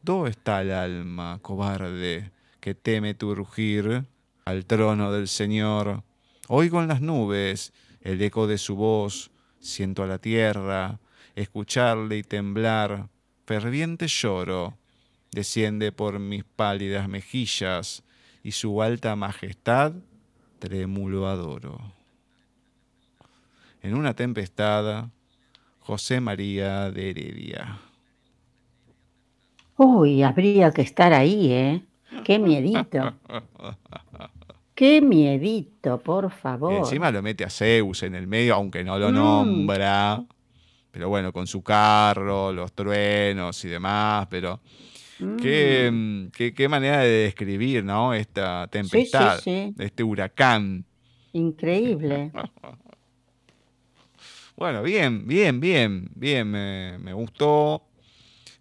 ¿Dónde 0.02 0.30
está 0.30 0.62
el 0.62 0.72
alma, 0.72 1.40
cobarde, 1.42 2.32
que 2.62 2.74
teme 2.74 3.16
tu 3.16 3.36
rugir? 3.36 4.06
Al 4.46 4.66
trono 4.66 5.12
del 5.12 5.28
Señor, 5.28 6.04
oigo 6.48 6.82
en 6.82 6.88
las 6.88 7.02
nubes 7.02 7.74
el 8.00 8.22
eco 8.22 8.48
de 8.48 8.60
su 8.60 8.78
voz, 8.78 9.30
siento 9.60 10.02
a 10.02 10.08
la 10.08 10.20
tierra, 10.20 11.02
escucharle 11.36 12.20
y 12.20 12.24
temblar, 12.24 13.10
ferviente 13.46 14.08
lloro, 14.08 14.78
desciende 15.34 15.92
por 15.92 16.20
mis 16.20 16.46
pálidas 16.46 17.10
mejillas, 17.10 18.04
y 18.42 18.54
su 18.54 18.82
alta 18.82 19.18
majestad 19.18 19.92
trémulo 20.60 21.28
adoro. 21.28 21.95
En 23.86 23.94
una 23.94 24.16
tempestad, 24.16 25.06
José 25.80 26.20
María 26.20 26.90
de 26.90 27.12
Heredia. 27.12 27.78
Uy, 29.78 30.24
habría 30.24 30.72
que 30.72 30.82
estar 30.82 31.14
ahí, 31.14 31.52
¿eh? 31.52 31.84
Qué 32.24 32.40
miedito. 32.40 33.14
Qué 34.74 35.02
miedito, 35.02 36.00
por 36.00 36.32
favor. 36.32 36.74
encima 36.74 37.12
lo 37.12 37.22
mete 37.22 37.44
a 37.44 37.50
Zeus 37.52 38.02
en 38.02 38.16
el 38.16 38.26
medio, 38.26 38.56
aunque 38.56 38.84
no 38.84 38.98
lo 38.98 39.12
mm. 39.12 39.14
nombra 39.14 40.26
pero 40.90 41.08
bueno, 41.10 41.32
con 41.32 41.46
su 41.46 41.62
carro, 41.62 42.52
los 42.52 42.74
truenos 42.74 43.64
y 43.66 43.68
demás, 43.68 44.26
pero 44.32 44.62
mm. 45.20 45.36
qué, 45.36 46.68
manera 46.70 47.02
de 47.02 47.10
describir, 47.26 47.84
¿no? 47.84 48.16
Esta 48.16 48.68
tempestad, 48.68 49.40
este 49.46 50.04
huracán. 50.04 50.86
Increíble. 51.34 52.32
bueno, 54.56 54.84
bien, 54.84 55.28
bien, 55.28 55.60
bien, 55.60 56.10
bien, 56.16 56.52
me, 56.52 57.14
gustó, 57.14 57.84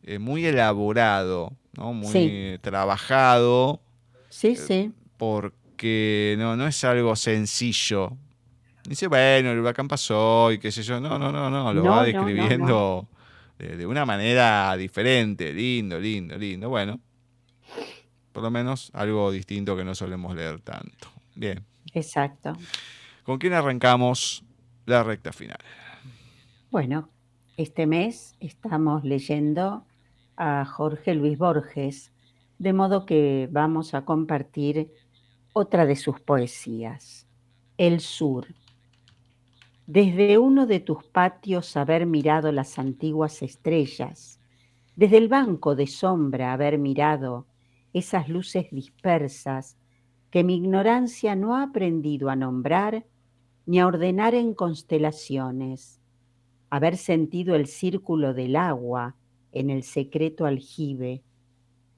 eh, 0.02 0.18
muy 0.18 0.44
elaborado, 0.46 1.52
¿no? 1.76 1.92
Muy 1.92 2.58
trabajado. 2.60 3.80
Sí, 4.28 4.48
eh, 4.48 4.56
sí. 4.56 4.92
Porque 5.16 6.34
no, 6.38 6.56
no 6.56 6.66
es 6.66 6.82
algo 6.84 7.14
sencillo 7.16 8.16
Dice, 8.86 9.06
bueno, 9.06 9.50
el 9.50 9.58
huracán 9.60 9.88
pasó 9.88 10.52
y 10.52 10.58
qué 10.58 10.70
sé 10.70 10.82
yo. 10.82 11.00
No, 11.00 11.18
no, 11.18 11.32
no, 11.32 11.48
no, 11.48 11.72
lo 11.72 11.84
va 11.84 12.04
describiendo 12.04 13.08
de, 13.58 13.86
una 13.86 14.04
manera 14.04 14.76
diferente. 14.76 15.54
Lindo, 15.54 15.98
lindo, 15.98 16.36
lindo. 16.36 16.68
Bueno. 16.68 17.00
por 18.32 18.42
lo 18.42 18.50
menos 18.50 18.90
algo 18.92 19.32
distinto 19.32 19.74
que 19.74 19.84
no 19.84 19.94
solemos 19.94 20.36
leer 20.36 20.60
tanto. 20.60 21.08
Bien. 21.34 21.64
Exacto. 21.94 22.52
¿Con 23.22 23.38
quién 23.38 23.54
arrancamos 23.54 24.44
la 24.84 25.02
recta 25.02 25.32
final? 25.32 25.58
Bueno, 26.74 27.08
este 27.56 27.86
mes 27.86 28.34
estamos 28.40 29.04
leyendo 29.04 29.84
a 30.36 30.64
Jorge 30.64 31.14
Luis 31.14 31.38
Borges, 31.38 32.12
de 32.58 32.72
modo 32.72 33.06
que 33.06 33.48
vamos 33.52 33.94
a 33.94 34.04
compartir 34.04 34.90
otra 35.52 35.86
de 35.86 35.94
sus 35.94 36.18
poesías, 36.18 37.28
El 37.78 38.00
Sur. 38.00 38.48
Desde 39.86 40.36
uno 40.36 40.66
de 40.66 40.80
tus 40.80 41.04
patios 41.04 41.76
haber 41.76 42.06
mirado 42.06 42.50
las 42.50 42.76
antiguas 42.76 43.42
estrellas, 43.42 44.40
desde 44.96 45.18
el 45.18 45.28
banco 45.28 45.76
de 45.76 45.86
sombra 45.86 46.52
haber 46.52 46.78
mirado 46.78 47.46
esas 47.92 48.28
luces 48.28 48.66
dispersas 48.72 49.76
que 50.32 50.42
mi 50.42 50.56
ignorancia 50.56 51.36
no 51.36 51.54
ha 51.54 51.62
aprendido 51.62 52.30
a 52.30 52.34
nombrar 52.34 53.06
ni 53.64 53.78
a 53.78 53.86
ordenar 53.86 54.34
en 54.34 54.54
constelaciones, 54.54 56.00
haber 56.74 56.96
sentido 56.96 57.54
el 57.54 57.68
círculo 57.68 58.34
del 58.34 58.56
agua 58.56 59.14
en 59.52 59.70
el 59.70 59.84
secreto 59.84 60.44
aljibe, 60.44 61.22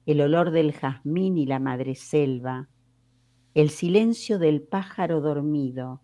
el 0.05 0.21
olor 0.21 0.51
del 0.51 0.71
jazmín 0.71 1.39
y 1.39 1.47
la 1.47 1.57
madreselva, 1.57 2.69
el 3.55 3.71
silencio 3.71 4.37
del 4.37 4.61
pájaro 4.61 5.19
dormido, 5.19 5.99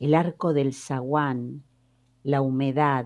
el 0.00 0.14
arco 0.14 0.54
del 0.54 0.72
zaguán, 0.72 1.64
la 2.22 2.40
humedad, 2.40 3.04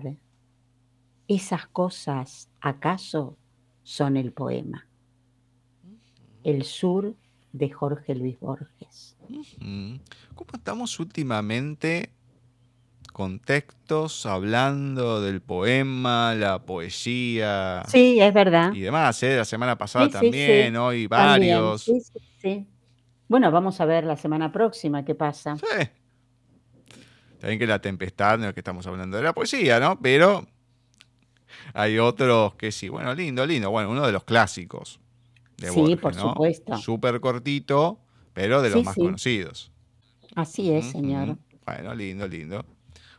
esas 1.27 1.67
cosas 1.67 2.49
acaso 2.61 3.37
son 3.83 4.15
el 4.15 4.31
poema. 4.31 4.87
El 6.45 6.63
sur 6.63 7.13
de 7.51 7.69
Jorge 7.69 8.15
Luis 8.15 8.39
Borges. 8.39 9.17
¿Cómo 10.33 10.51
estamos 10.53 10.97
últimamente 11.01 12.13
con 13.17 13.39
textos 13.39 14.27
hablando 14.27 15.21
del 15.21 15.41
poema, 15.41 16.35
la 16.35 16.59
poesía? 16.59 17.81
Sí, 17.87 18.21
es 18.21 18.31
verdad. 18.31 18.71
Y 18.75 18.81
demás, 18.81 19.23
¿eh? 19.23 19.37
La 19.37 19.43
semana 19.43 19.75
pasada 19.75 20.07
también, 20.07 20.77
hoy 20.77 21.07
varios. 21.07 21.81
Sí, 21.81 21.99
sí, 21.99 22.19
sí. 22.39 22.67
Bueno, 23.27 23.49
vamos 23.49 23.81
a 23.81 23.85
ver 23.85 24.03
la 24.03 24.17
semana 24.17 24.51
próxima 24.51 25.03
qué 25.03 25.15
pasa. 25.15 25.55
Sí. 25.55 25.89
También 27.39 27.57
que 27.57 27.65
la 27.65 27.81
tempestad, 27.81 28.37
no 28.37 28.49
es 28.49 28.53
que 28.53 28.59
estamos 28.59 28.85
hablando 28.85 29.17
de 29.17 29.23
la 29.23 29.33
poesía, 29.33 29.79
¿no? 29.79 29.99
Pero 29.99 30.47
hay 31.73 31.97
otros 31.97 32.53
que 32.53 32.71
sí, 32.71 32.87
bueno, 32.87 33.15
lindo, 33.15 33.47
lindo. 33.47 33.71
Bueno, 33.71 33.89
uno 33.89 34.05
de 34.05 34.11
los 34.11 34.25
clásicos 34.25 34.99
sí, 35.57 35.95
por 35.95 36.13
supuesto. 36.13 36.77
Súper 36.77 37.19
cortito, 37.19 37.99
pero 38.33 38.61
de 38.61 38.69
los 38.69 38.83
más 38.83 38.95
conocidos. 38.95 39.71
Así 40.35 40.71
es, 40.71 40.91
señor. 40.91 41.39
Bueno, 41.65 41.95
lindo, 41.95 42.27
lindo. 42.27 42.63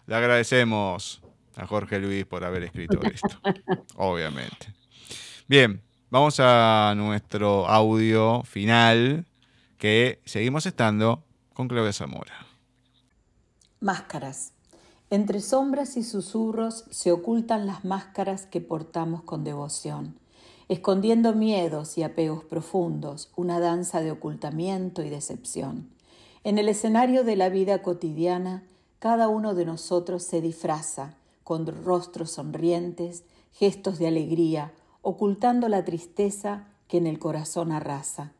Le 0.09 0.17
agradecemos 0.17 1.23
a 1.55 1.67
Jorge 1.67 2.01
Luis 2.01 2.25
por 2.25 2.43
haber 2.43 2.65
escrito 2.65 2.99
esto, 3.03 3.39
obviamente. 3.97 4.75
Bien, 5.47 5.81
vamos 6.11 6.41
a 6.41 6.95
nuestro 6.97 7.69
audio 7.69 8.43
final, 8.43 9.27
que 9.77 10.21
seguimos 10.25 10.67
estando 10.67 11.23
con 11.53 11.69
Claudia 11.69 11.93
Zamora. 11.93 12.33
Máscaras. 13.81 14.55
Entre 15.11 15.41
sombras 15.41 15.97
y 15.97 16.03
susurros 16.03 16.87
se 16.91 17.13
ocultan 17.13 17.67
las 17.67 17.85
máscaras 17.85 18.47
que 18.47 18.61
portamos 18.61 19.23
con 19.23 19.45
devoción 19.45 20.19
escondiendo 20.69 21.35
miedos 21.35 21.97
y 21.97 22.03
apegos 22.03 22.45
profundos, 22.45 23.31
una 23.37 23.59
danza 23.59 24.01
de 24.01 24.11
ocultamiento 24.11 25.03
y 25.03 25.09
decepción. 25.09 25.89
En 26.45 26.59
el 26.59 26.69
escenario 26.69 27.25
de 27.25 27.37
la 27.37 27.49
vida 27.49 27.81
cotidiana, 27.83 28.65
cada 28.99 29.29
uno 29.29 29.55
de 29.55 29.65
nosotros 29.65 30.23
se 30.23 30.41
disfraza 30.41 31.15
con 31.45 31.67
rostros 31.67 32.33
sonrientes, 32.33 33.25
gestos 33.53 33.99
de 33.99 34.09
alegría, 34.09 34.73
ocultando 35.03 35.69
la 35.69 35.85
tristeza 35.85 36.67
que 36.89 36.99
en 36.99 37.07
el 37.07 37.19
corazón 37.19 37.73
arrasa. 37.73 38.33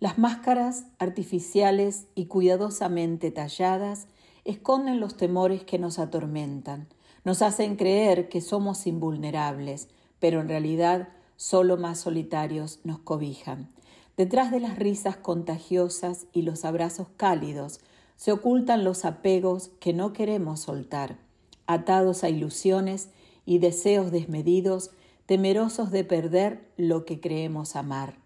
Las 0.00 0.18
máscaras 0.18 0.86
artificiales 0.98 2.06
y 2.14 2.26
cuidadosamente 2.26 3.30
talladas 3.30 4.08
esconden 4.44 4.98
los 4.98 5.16
temores 5.16 5.62
que 5.62 5.78
nos 5.78 5.98
atormentan, 5.98 6.88
nos 7.24 7.40
hacen 7.40 7.76
creer 7.76 8.28
que 8.28 8.40
somos 8.40 8.86
invulnerables, 8.88 9.88
pero 10.18 10.40
en 10.40 10.48
realidad 10.48 11.08
solo 11.36 11.76
más 11.76 12.00
solitarios 12.00 12.80
nos 12.82 12.98
cobijan. 12.98 13.70
Detrás 14.16 14.50
de 14.50 14.60
las 14.60 14.76
risas 14.76 15.16
contagiosas 15.16 16.26
y 16.32 16.42
los 16.42 16.64
abrazos 16.64 17.06
cálidos 17.16 17.80
se 18.16 18.32
ocultan 18.32 18.84
los 18.84 19.04
apegos 19.04 19.70
que 19.80 19.92
no 19.92 20.12
queremos 20.12 20.60
soltar, 20.60 21.18
atados 21.66 22.24
a 22.24 22.28
ilusiones 22.28 23.08
y 23.44 23.58
deseos 23.58 24.10
desmedidos, 24.10 24.90
temerosos 25.26 25.90
de 25.90 26.04
perder 26.04 26.68
lo 26.76 27.04
que 27.04 27.20
creemos 27.20 27.76
amar. 27.76 28.16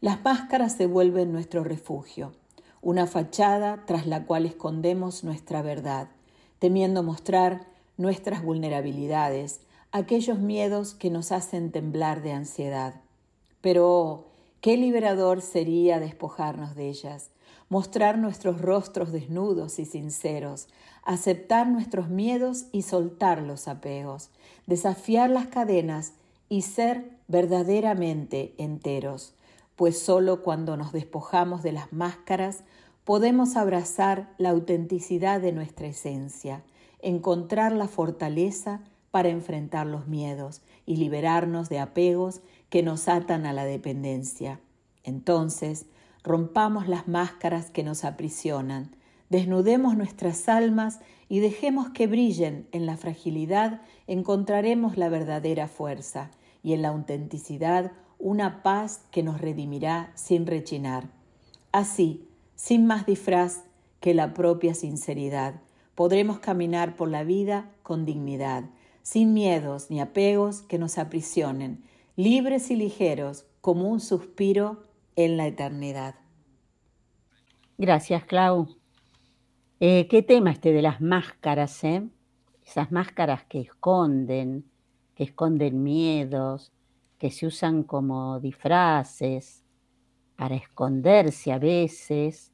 Las 0.00 0.22
máscaras 0.22 0.76
se 0.76 0.86
vuelven 0.86 1.32
nuestro 1.32 1.64
refugio, 1.64 2.32
una 2.82 3.06
fachada 3.06 3.84
tras 3.86 4.06
la 4.06 4.26
cual 4.26 4.44
escondemos 4.44 5.24
nuestra 5.24 5.62
verdad, 5.62 6.08
temiendo 6.58 7.02
mostrar 7.02 7.66
nuestras 7.96 8.42
vulnerabilidades, 8.42 9.60
aquellos 9.92 10.38
miedos 10.38 10.94
que 10.94 11.10
nos 11.10 11.32
hacen 11.32 11.70
temblar 11.70 12.22
de 12.22 12.32
ansiedad. 12.32 13.00
Pero 13.60 14.26
qué 14.60 14.76
liberador 14.76 15.40
sería 15.40 16.00
despojarnos 16.00 16.74
de 16.74 16.88
ellas, 16.88 17.30
mostrar 17.68 18.18
nuestros 18.18 18.60
rostros 18.60 19.12
desnudos 19.12 19.78
y 19.78 19.84
sinceros, 19.84 20.68
aceptar 21.04 21.68
nuestros 21.68 22.08
miedos 22.08 22.66
y 22.72 22.82
soltar 22.82 23.42
los 23.42 23.68
apegos, 23.68 24.30
desafiar 24.66 25.30
las 25.30 25.46
cadenas 25.46 26.12
y 26.48 26.62
ser 26.62 27.10
verdaderamente 27.28 28.54
enteros, 28.58 29.34
pues 29.76 29.98
solo 29.98 30.42
cuando 30.42 30.76
nos 30.76 30.92
despojamos 30.92 31.62
de 31.62 31.72
las 31.72 31.92
máscaras 31.92 32.64
podemos 33.04 33.56
abrazar 33.56 34.32
la 34.38 34.50
autenticidad 34.50 35.40
de 35.40 35.52
nuestra 35.52 35.86
esencia, 35.86 36.62
encontrar 37.00 37.72
la 37.72 37.88
fortaleza 37.88 38.80
para 39.10 39.28
enfrentar 39.28 39.86
los 39.86 40.06
miedos 40.06 40.62
y 40.86 40.96
liberarnos 40.96 41.68
de 41.68 41.78
apegos 41.78 42.40
que 42.70 42.82
nos 42.82 43.08
atan 43.08 43.46
a 43.46 43.52
la 43.52 43.64
dependencia. 43.64 44.58
Entonces, 45.04 45.86
rompamos 46.24 46.88
las 46.88 47.06
máscaras 47.06 47.70
que 47.70 47.84
nos 47.84 48.04
aprisionan, 48.04 48.96
desnudemos 49.28 49.96
nuestras 49.96 50.48
almas 50.48 51.00
y 51.28 51.40
dejemos 51.40 51.90
que 51.90 52.06
brillen 52.06 52.66
en 52.72 52.86
la 52.86 52.96
fragilidad, 52.96 53.82
encontraremos 54.06 54.96
la 54.96 55.08
verdadera 55.08 55.68
fuerza 55.68 56.30
y 56.62 56.72
en 56.72 56.82
la 56.82 56.88
autenticidad 56.88 57.92
una 58.18 58.62
paz 58.62 59.02
que 59.10 59.22
nos 59.22 59.40
redimirá 59.40 60.10
sin 60.14 60.46
rechinar. 60.46 61.10
Así, 61.72 62.26
sin 62.54 62.86
más 62.86 63.04
disfraz 63.04 63.64
que 64.00 64.14
la 64.14 64.32
propia 64.32 64.74
sinceridad, 64.74 65.60
podremos 65.94 66.38
caminar 66.38 66.96
por 66.96 67.08
la 67.08 67.24
vida 67.24 67.70
con 67.82 68.04
dignidad, 68.04 68.64
sin 69.02 69.34
miedos 69.34 69.90
ni 69.90 70.00
apegos 70.00 70.62
que 70.62 70.78
nos 70.78 70.96
aprisionen, 70.96 71.84
libres 72.16 72.70
y 72.70 72.76
ligeros 72.76 73.44
como 73.60 73.88
un 73.88 74.00
suspiro 74.00 74.83
en 75.16 75.36
la 75.36 75.46
eternidad. 75.46 76.14
Gracias, 77.78 78.24
Clau. 78.24 78.68
Eh, 79.80 80.06
¿Qué 80.08 80.22
tema 80.22 80.52
este 80.52 80.72
de 80.72 80.82
las 80.82 81.00
máscaras, 81.00 81.82
eh? 81.84 82.08
Esas 82.64 82.92
máscaras 82.92 83.44
que 83.44 83.60
esconden, 83.60 84.64
que 85.14 85.24
esconden 85.24 85.82
miedos, 85.82 86.72
que 87.18 87.30
se 87.30 87.46
usan 87.46 87.82
como 87.82 88.40
disfraces 88.40 89.64
para 90.36 90.54
esconderse 90.54 91.52
a 91.52 91.58
veces, 91.58 92.52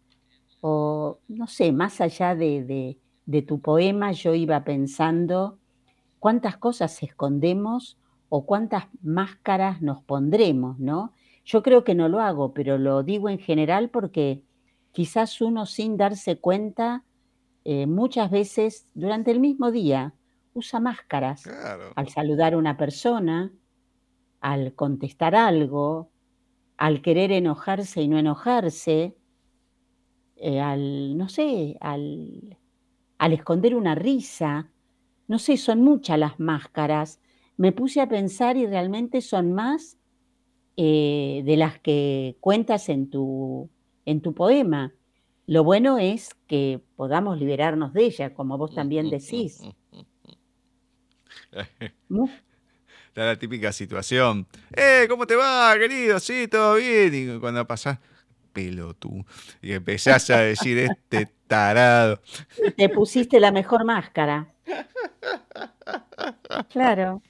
o 0.61 1.19
no 1.29 1.47
sé, 1.47 1.73
más 1.73 2.01
allá 2.01 2.35
de, 2.35 2.99
de 3.27 3.43
tu 3.43 3.61
poema, 3.61 4.13
yo 4.13 4.35
iba 4.35 4.65
pensando 4.65 5.59
cuántas 6.19 6.57
cosas 6.57 7.03
escondemos 7.03 7.99
o 8.29 8.45
cuántas 8.45 8.85
máscaras 9.03 9.83
nos 9.83 10.03
pondremos, 10.03 10.79
¿no? 10.79 11.13
Yo 11.45 11.63
creo 11.63 11.85
que 11.85 11.95
no 11.95 12.09
lo 12.09 12.21
hago, 12.21 12.53
pero 12.55 12.79
lo 12.79 13.03
digo 13.03 13.29
en 13.29 13.39
general 13.39 13.91
porque 13.91 14.43
quizás 14.93 15.41
uno 15.41 15.67
sin 15.67 15.97
darse 15.97 16.39
cuenta, 16.39 17.05
eh, 17.65 17.87
muchas 17.87 18.31
veces 18.31 18.87
durante 18.95 19.31
el 19.31 19.41
mismo 19.41 19.71
día, 19.71 20.15
usa 20.53 20.81
máscaras 20.81 21.45
al 21.95 22.09
saludar 22.09 22.55
a 22.55 22.59
una 22.59 22.77
persona, 22.77 23.53
al 24.41 24.75
contestar 24.75 25.35
algo, 25.35 26.11
al 26.77 27.03
querer 27.03 27.31
enojarse 27.33 28.03
y 28.03 28.09
no 28.09 28.19
enojarse, 28.19 29.17
eh, 30.37 30.61
al, 30.61 31.17
no 31.17 31.29
sé, 31.29 31.77
al, 31.81 32.59
al 33.19 33.33
esconder 33.33 33.75
una 33.77 33.95
risa, 33.95 34.71
no 35.29 35.39
sé, 35.39 35.57
son 35.57 35.83
muchas 35.83 36.19
las 36.19 36.41
máscaras. 36.41 37.21
Me 37.57 37.73
puse 37.73 38.01
a 38.01 38.09
pensar 38.09 38.57
y 38.57 38.67
realmente 38.67 39.21
son 39.21 39.53
más 39.53 40.00
eh, 40.83 41.43
de 41.45 41.59
las 41.59 41.79
que 41.79 42.39
cuentas 42.41 42.89
en 42.89 43.11
tu, 43.11 43.69
en 44.07 44.23
tu 44.23 44.33
poema. 44.33 44.95
Lo 45.47 45.63
bueno 45.63 45.99
es 45.99 46.31
que 46.47 46.81
podamos 46.97 47.39
liberarnos 47.39 47.93
de 47.93 48.05
ella, 48.05 48.33
como 48.33 48.57
vos 48.57 48.75
también 48.75 49.11
decís. 49.11 49.61
Está 53.09 53.27
la 53.27 53.39
típica 53.39 53.73
situación. 53.73 54.47
¡Eh, 54.75 55.05
cómo 55.07 55.27
te 55.27 55.37
va, 55.37 55.75
querido! 55.79 56.19
Sí, 56.19 56.49
todo 56.49 56.77
bien. 56.77 57.15
Y 57.15 57.39
cuando 57.41 57.67
pasás, 57.67 57.99
pelo 58.55 58.95
tú. 58.95 59.23
Y 59.61 59.73
empezás 59.73 60.31
a 60.31 60.39
decir, 60.39 60.79
este 60.79 61.29
tarado. 61.47 62.23
Te 62.79 62.89
pusiste 62.89 63.39
la 63.39 63.53
mejor 63.53 63.85
máscara. 63.85 64.55
Claro. 66.71 67.23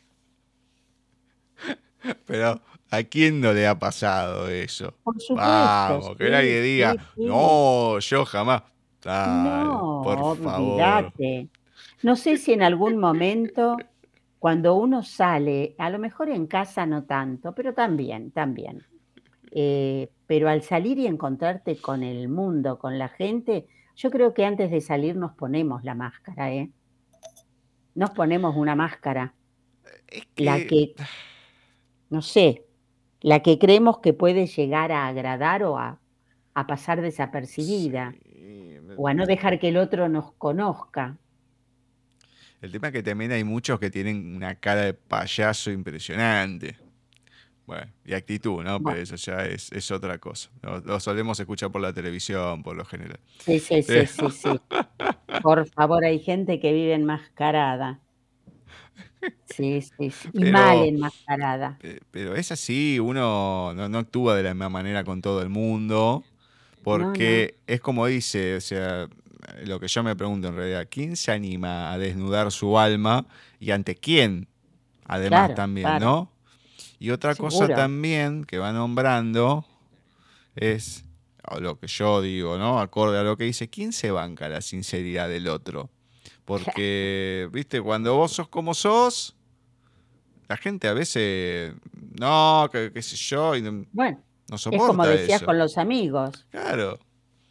Pero, 2.27 2.61
¿a 2.91 3.03
quién 3.05 3.41
no 3.41 3.53
le 3.53 3.67
ha 3.67 3.79
pasado 3.79 4.49
eso? 4.49 4.95
Por 5.03 5.21
supuesto. 5.21 5.51
Vamos, 5.51 6.17
que 6.17 6.27
sí, 6.27 6.31
nadie 6.31 6.61
diga, 6.61 6.93
sí, 6.93 6.99
sí. 7.17 7.25
no, 7.25 7.99
yo 7.99 8.25
jamás. 8.25 8.63
No, 9.05 10.01
por 10.05 10.37
favor. 10.39 11.13
No 12.03 12.17
sé 12.17 12.37
si 12.37 12.53
en 12.53 12.63
algún 12.63 12.99
momento, 12.99 13.77
cuando 14.39 14.75
uno 14.75 15.03
sale, 15.03 15.75
a 15.79 15.91
lo 15.91 15.99
mejor 15.99 16.31
en 16.31 16.47
casa 16.47 16.87
no 16.87 17.05
tanto, 17.05 17.55
pero 17.55 17.75
también, 17.75 18.31
también. 18.31 18.85
Eh, 19.53 20.11
pero 20.27 20.49
al 20.49 20.63
salir 20.63 20.99
y 20.99 21.07
encontrarte 21.07 21.77
con 21.77 22.03
el 22.03 22.29
mundo, 22.29 22.79
con 22.79 22.99
la 22.99 23.09
gente, 23.09 23.67
yo 23.97 24.11
creo 24.11 24.33
que 24.33 24.45
antes 24.45 24.71
de 24.71 24.81
salir 24.81 25.17
nos 25.17 25.33
ponemos 25.33 25.85
la 25.85 25.95
máscara, 25.95 26.53
¿eh? 26.53 26.71
Nos 27.95 28.11
ponemos 28.11 28.57
una 28.57 28.77
máscara, 28.77 29.35
Es 30.07 30.25
la 30.37 30.59
que, 30.59 30.95
no 32.09 32.23
sé, 32.23 32.65
la 33.21 33.41
que 33.43 33.59
creemos 33.59 33.99
que 33.99 34.13
puede 34.13 34.47
llegar 34.47 34.93
a 34.93 35.07
agradar 35.09 35.63
o 35.63 35.79
a, 35.79 36.01
a 36.55 36.67
pasar 36.67 37.01
desapercibida, 37.01 38.15
sí, 38.23 38.77
o 38.97 39.09
a 39.09 39.15
no 39.15 39.27
dejar 39.27 39.59
que 39.59 39.69
el 39.69 39.77
otro 39.77 40.09
nos 40.09 40.33
conozca. 40.33 41.17
el 42.61 42.73
tema 42.73 42.89
es 42.89 42.93
que 42.93 43.03
también 43.03 43.33
hay 43.33 43.45
muchos 43.45 43.79
que 43.81 43.91
tienen 43.91 44.35
una 44.37 44.55
cara 44.57 44.83
de 44.83 44.95
payaso 44.95 45.71
impresionante. 45.71 46.77
Bueno, 47.67 47.93
y 48.05 48.15
actitud, 48.15 48.65
¿no? 48.65 48.83
Pero 48.83 49.01
eso 49.01 49.15
ya 49.17 49.45
es, 49.47 49.71
es 49.71 49.91
otra 49.93 50.19
cosa. 50.19 50.51
Lo, 50.63 50.81
lo 50.81 50.99
solemos 50.99 51.39
escuchar 51.39 51.71
por 51.71 51.81
la 51.81 51.93
televisión, 51.93 52.63
por 52.65 52.77
lo 52.77 52.85
general. 52.85 53.21
sí, 53.39 53.59
sí, 53.61 53.83
sí, 53.83 54.07
sí, 54.07 54.31
sí. 54.31 54.61
Por 55.43 55.67
favor, 55.69 56.05
hay 56.05 56.19
gente 56.19 56.61
que 56.61 56.73
vive 56.73 56.95
enmascarada. 56.95 58.01
Sí, 59.45 59.83
sí, 59.83 60.11
sí. 60.11 60.29
Y 60.33 60.47
mal 60.47 60.81
pero, 60.81 60.85
enmascarada. 60.85 61.81
pe- 61.81 62.01
pero 62.11 62.37
es 62.37 62.53
así, 62.53 62.99
uno 63.01 63.75
no, 63.75 63.89
no 63.89 63.99
actúa 63.99 64.37
de 64.37 64.43
la 64.45 64.55
misma 64.55 64.69
manera 64.71 65.05
con 65.05 65.23
todo 65.23 65.43
el 65.43 65.49
mundo, 65.51 66.25
No, 66.91 67.17
no. 67.17 67.47
porque 67.47 67.61
es 67.67 67.81
como 67.83 68.07
dice, 68.07 68.57
o 68.57 68.61
sea, 68.63 69.09
lo 69.65 69.81
que 69.81 69.89
yo 69.89 70.03
me 70.05 70.17
pregunto 70.17 70.49
en 70.49 70.57
realidad, 70.57 70.89
¿quién 70.91 71.17
se 71.17 71.33
anima 71.33 71.93
a 71.93 71.99
desnudar 71.99 72.53
su 72.53 72.79
alma 72.79 73.27
y 73.61 73.73
ante 73.73 73.97
quién? 73.97 74.49
Además 75.07 75.53
Claro, 75.53 75.55
también, 75.55 75.99
claro. 75.99 75.99
¿no? 75.99 76.33
Y 77.01 77.11
otra 77.11 77.37
cosa 77.37 77.71
también 77.71 78.45
que 78.45 78.59
va 78.59 78.73
nombrando 78.73 79.67
es 80.57 81.05
o 81.49 81.61
lo 81.61 81.79
que 81.79 81.87
yo 81.89 82.23
digo, 82.23 82.59
¿no? 82.59 82.81
Acorde 82.81 83.19
a 83.19 83.23
lo 83.25 83.37
que 83.37 83.45
dice, 83.45 83.69
¿quién 83.71 83.93
se 83.93 84.11
banca 84.11 84.49
la 84.49 84.61
sinceridad 84.63 85.29
del 85.29 85.49
otro? 85.49 85.91
Porque, 86.59 87.49
viste, 87.53 87.81
cuando 87.81 88.17
vos 88.17 88.33
sos 88.33 88.49
como 88.49 88.75
sos, 88.75 89.37
la 90.49 90.57
gente 90.57 90.89
a 90.89 90.93
veces, 90.95 91.75
no, 92.19 92.69
qué 92.73 93.01
sé 93.03 93.17
yo, 93.17 93.55
y 93.55 93.63
no, 93.63 93.85
Bueno, 93.93 94.21
no 94.49 94.57
es 94.57 94.65
como 94.65 94.79
soporta 94.87 95.11
decías 95.11 95.37
eso. 95.37 95.47
con 95.47 95.59
los 95.59 95.79
amigos. 95.79 96.47
Claro, 96.51 96.99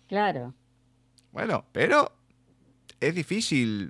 Claro. 0.07 0.53
bueno, 1.31 1.63
pero 1.71 2.11
es 2.99 3.15
difícil 3.15 3.89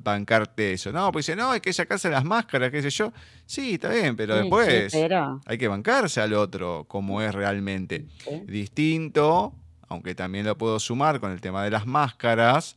bancarte 0.00 0.72
eso. 0.72 0.90
No, 0.92 1.12
pues 1.12 1.26
dice, 1.26 1.36
no, 1.36 1.50
hay 1.50 1.60
que 1.60 1.72
sacarse 1.72 2.08
las 2.08 2.24
máscaras, 2.24 2.70
qué 2.70 2.82
sé 2.82 2.90
yo. 2.90 3.12
Sí, 3.46 3.74
está 3.74 3.90
bien, 3.90 4.16
pero 4.16 4.34
Sí, 4.34 4.38
sí, 4.38 4.44
después 4.44 4.92
pero. 4.92 5.40
hay 5.46 5.58
que 5.58 5.68
bancarse 5.68 6.20
al 6.20 6.34
otro 6.34 6.84
como 6.88 7.20
es 7.22 7.34
realmente. 7.34 8.06
sí. 8.24 8.40
Distinto, 8.46 9.54
aunque 9.88 10.14
también 10.14 10.46
lo 10.46 10.56
puedo 10.58 10.78
sumar 10.80 11.20
con 11.20 11.30
el 11.32 11.40
tema 11.40 11.62
de 11.64 11.70
las 11.70 11.86
máscaras, 11.86 12.76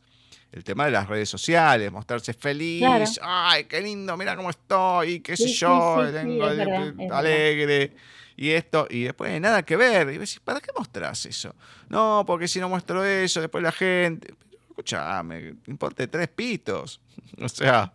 el 0.52 0.64
tema 0.64 0.84
de 0.84 0.90
las 0.90 1.08
redes 1.08 1.28
sociales, 1.28 1.90
mostrarse 1.90 2.34
Claro. 2.34 2.42
feliz, 2.42 3.18
ay, 3.22 3.64
qué 3.64 3.80
lindo, 3.80 4.16
mira 4.16 4.36
cómo 4.36 4.50
estoy, 4.50 5.20
qué 5.20 5.36
sé 5.36 5.44
Sí, 5.44 5.48
sí, 5.54 5.60
yo, 5.60 6.04
sí, 6.06 6.12
tengo 6.12 6.44
verdad, 6.44 6.94
es 6.98 7.10
alegre. 7.10 7.96
Y 8.36 8.50
esto, 8.50 8.86
y 8.90 9.04
después 9.04 9.38
nada 9.40 9.62
que 9.62 9.76
ver. 9.76 10.08
Y 10.08 10.18
decís, 10.18 10.40
¿para 10.40 10.60
qué 10.60 10.70
mostrás 10.76 11.26
eso? 11.26 11.54
No, 11.88 12.24
porque 12.26 12.48
si 12.48 12.60
no 12.60 12.68
muestro 12.68 13.04
eso, 13.04 13.40
después 13.40 13.62
la 13.62 13.72
gente. 13.72 14.34
Escuchame, 14.68 15.54
importe 15.66 16.06
tres 16.06 16.28
pitos. 16.28 17.00
O 17.40 17.48
sea, 17.48 17.92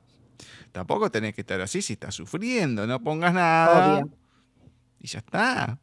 tampoco 0.71 1.09
tenés 1.11 1.33
que 1.35 1.41
estar 1.41 1.59
así 1.61 1.81
si 1.81 1.93
estás 1.93 2.15
sufriendo. 2.15 2.85
No 2.87 3.01
pongas 3.01 3.33
nada 3.33 3.79
Obvio. 4.01 4.09
y 4.99 5.07
ya 5.07 5.19
está. 5.19 5.79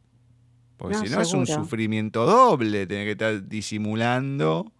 Porque 0.77 0.95
No, 0.95 1.03
si 1.05 1.09
no 1.09 1.21
es 1.21 1.33
un 1.33 1.45
sufrimiento 1.47 2.25
doble, 2.25 2.85
tener 2.87 3.05
que 3.05 3.11
estar 3.11 3.47
disimulando. 3.47 4.71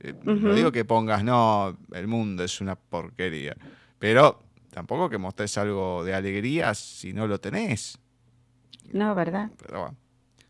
Eh, 0.00 0.14
No 0.22 0.54
digo 0.54 0.72
que 0.72 0.84
pongas, 0.84 1.24
no, 1.24 1.76
el 1.92 2.06
mundo 2.06 2.44
es 2.44 2.60
una 2.60 2.76
porquería. 2.76 3.56
Pero 3.98 4.40
tampoco 4.70 5.08
que 5.10 5.18
mostres 5.18 5.56
algo 5.58 6.04
de 6.04 6.14
alegría 6.14 6.74
si 6.74 7.12
no 7.12 7.26
lo 7.26 7.40
tenés. 7.40 7.98
No, 8.92 9.14
¿verdad? 9.14 9.50
Pero 9.60 9.80
bueno, 9.80 9.96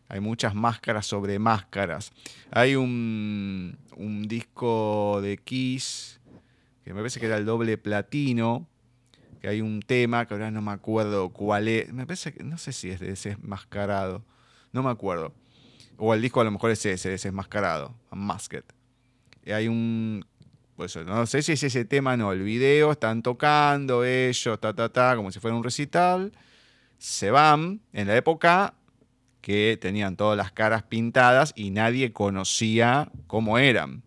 hay 0.07 0.19
muchas 0.19 0.55
máscaras 0.55 1.05
sobre 1.05 1.39
máscaras. 1.39 2.11
Hay 2.51 2.75
un, 2.75 3.77
un 3.97 4.27
disco 4.27 5.19
de 5.21 5.37
Kiss, 5.37 6.19
que 6.83 6.93
me 6.93 6.99
parece 7.01 7.19
que 7.19 7.25
era 7.25 7.37
el 7.37 7.45
doble 7.45 7.77
platino, 7.77 8.67
que 9.41 9.47
hay 9.47 9.61
un 9.61 9.81
tema 9.81 10.25
que 10.25 10.33
ahora 10.33 10.51
no 10.51 10.61
me 10.61 10.71
acuerdo 10.71 11.29
cuál 11.29 11.67
es. 11.67 11.91
Me 11.93 12.05
parece 12.05 12.33
que, 12.33 12.43
no 12.43 12.57
sé 12.57 12.71
si 12.71 12.89
es 12.89 12.99
de 12.99 13.07
Desmascarado, 13.13 14.23
no 14.71 14.83
me 14.83 14.89
acuerdo. 14.89 15.33
O 15.97 16.13
el 16.13 16.21
disco 16.21 16.39
a 16.39 16.43
lo 16.43 16.51
mejor 16.51 16.71
es 16.71 16.85
ese, 16.85 17.09
Desmascarado, 17.09 17.93
Unmasked. 18.11 18.63
Y 19.45 19.51
hay 19.51 19.67
un. 19.67 20.25
Pues 20.75 20.95
no 20.95 21.25
sé 21.25 21.41
si 21.41 21.53
es 21.53 21.63
ese 21.63 21.85
tema, 21.85 22.15
no. 22.15 22.31
El 22.31 22.41
video, 22.41 22.91
están 22.91 23.21
tocando 23.21 24.05
ellos, 24.05 24.59
ta, 24.59 24.73
ta, 24.73 24.89
ta, 24.89 25.15
como 25.15 25.31
si 25.31 25.39
fuera 25.39 25.55
un 25.55 25.63
recital. 25.63 26.31
Se 26.97 27.31
van 27.31 27.81
en 27.91 28.07
la 28.07 28.15
época 28.15 28.75
que 29.41 29.77
tenían 29.79 30.15
todas 30.15 30.37
las 30.37 30.51
caras 30.51 30.83
pintadas 30.83 31.53
y 31.55 31.71
nadie 31.71 32.13
conocía 32.13 33.11
cómo 33.27 33.57
eran. 33.57 34.03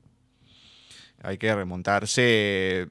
Hay 1.23 1.39
que 1.39 1.55
remontarse 1.55 2.89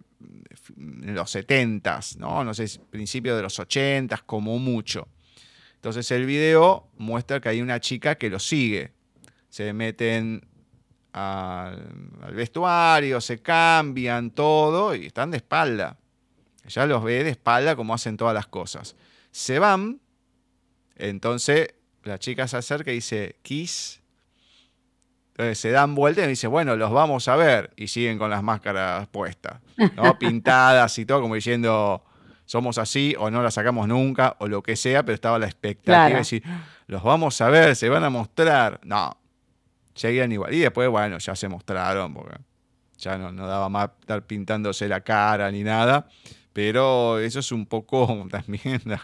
en 0.78 1.16
los 1.16 1.36
70s, 1.36 2.18
¿no? 2.18 2.44
No 2.44 2.54
sé, 2.54 2.80
principios 2.90 3.36
de 3.36 3.44
los 3.44 3.60
80s, 3.60 4.24
como 4.26 4.58
mucho. 4.60 5.08
Entonces 5.76 6.10
el 6.12 6.26
video 6.26 6.90
muestra 6.98 7.40
que 7.40 7.50
hay 7.50 7.62
una 7.62 7.80
chica 7.80 8.16
que 8.16 8.30
lo 8.30 8.40
sigue. 8.40 8.92
Se 9.50 9.74
meten 9.74 10.48
al, 11.14 11.90
al 12.22 12.34
vestuario, 12.34 13.20
se 13.22 13.42
cambian 13.42 14.32
todo 14.32 14.96
y 14.96 15.06
están 15.08 15.32
de 15.32 15.38
espalda. 15.38 15.98
Ella 16.66 16.86
los 16.86 17.04
ve 17.04 17.24
de 17.24 17.32
espalda 17.32 17.76
como 17.76 17.94
hacen 17.94 18.18
todas 18.18 18.34
las 18.34 18.48
cosas. 18.48 18.96
Se 19.32 19.60
van, 19.60 20.00
entonces 20.96 21.74
la 22.04 22.20
chica 22.20 22.48
se 22.48 22.58
acerca 22.58 22.92
y 22.92 22.96
dice, 22.96 23.38
Kiss. 23.42 24.02
Entonces 25.32 25.60
se 25.60 25.72
dan 25.72 25.96
vuelta 25.96 26.24
y 26.24 26.28
dice, 26.28 26.48
bueno, 26.48 26.76
los 26.76 26.92
vamos 26.92 27.28
a 27.28 27.36
ver. 27.36 27.72
Y 27.76 27.88
siguen 27.88 28.18
con 28.18 28.30
las 28.30 28.44
máscaras 28.44 29.08
puestas, 29.08 29.62
¿no? 29.96 30.18
pintadas 30.20 30.98
y 31.00 31.06
todo, 31.06 31.22
como 31.22 31.36
diciendo, 31.36 32.04
somos 32.46 32.78
así 32.78 33.16
o 33.18 33.32
no 33.32 33.42
la 33.42 33.50
sacamos 33.50 33.88
nunca 33.88 34.36
o 34.40 34.48
lo 34.48 34.62
que 34.62 34.76
sea, 34.76 35.04
pero 35.04 35.16
estaba 35.16 35.40
la 35.40 35.46
expectativa 35.48 35.96
Claro. 35.96 36.14
de 36.14 36.20
decir, 36.20 36.44
los 36.88 37.02
vamos 37.02 37.40
a 37.42 37.50
ver, 37.50 37.76
se 37.76 37.88
van 37.90 38.04
a 38.04 38.10
mostrar. 38.10 38.82
No, 38.84 39.18
seguían 40.02 40.32
igual. 40.32 40.54
Y 40.54 40.60
después, 40.60 40.90
bueno, 40.90 41.18
ya 41.20 41.36
se 41.36 41.48
mostraron, 41.48 42.14
porque 42.14 42.38
ya 42.98 43.18
no, 43.18 43.32
no 43.32 43.48
daba 43.48 43.70
más 43.70 43.92
estar 44.00 44.26
pintándose 44.26 44.88
la 44.88 45.02
cara 45.02 45.52
ni 45.52 45.64
nada. 45.64 46.08
Pero 46.54 47.20
eso 47.20 47.40
es 47.40 47.52
un 47.52 47.66
poco 47.66 48.28
también 48.32 48.82
la, 48.86 49.02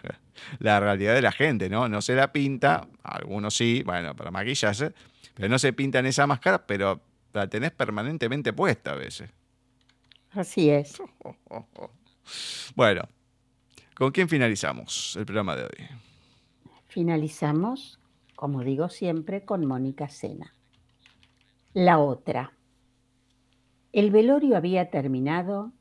la 0.60 0.80
realidad 0.80 1.14
de 1.14 1.22
la 1.22 1.32
gente, 1.32 1.70
¿no? 1.70 1.88
No 1.88 2.02
se 2.02 2.16
la 2.16 2.32
pinta, 2.32 2.88
algunos 3.04 3.56
sí, 3.56 3.84
bueno, 3.86 4.16
para 4.16 4.32
maquillarse, 4.32 4.93
pero 5.34 5.48
no 5.48 5.60
se 5.60 5.72
pintan 5.72 6.06
esa 6.06 6.28
máscara, 6.28 6.66
pero 6.66 7.00
la 7.34 7.48
tenés 7.48 7.72
permanentemente 7.72 8.52
puesta 8.54 8.91
a 8.91 8.95
veces. 8.95 9.30
Así 10.32 10.70
es. 10.70 10.98
Bueno, 12.76 13.08
¿con 13.95 14.12
quién 14.12 14.28
finalizamos 14.28 15.16
el 15.16 15.26
programa 15.26 15.56
de 15.56 15.64
hoy? 15.64 15.88
Finalizamos, 16.89 18.02
como 18.36 18.66
digo 18.66 18.89
siempre, 18.89 19.45
con 19.45 19.66
Mónica 19.66 20.10
Sena. 20.10 20.54
La 21.80 21.99
otra. 21.99 22.53
El 23.91 24.09
velorio 24.09 24.57
había 24.57 24.89
terminado 24.89 25.73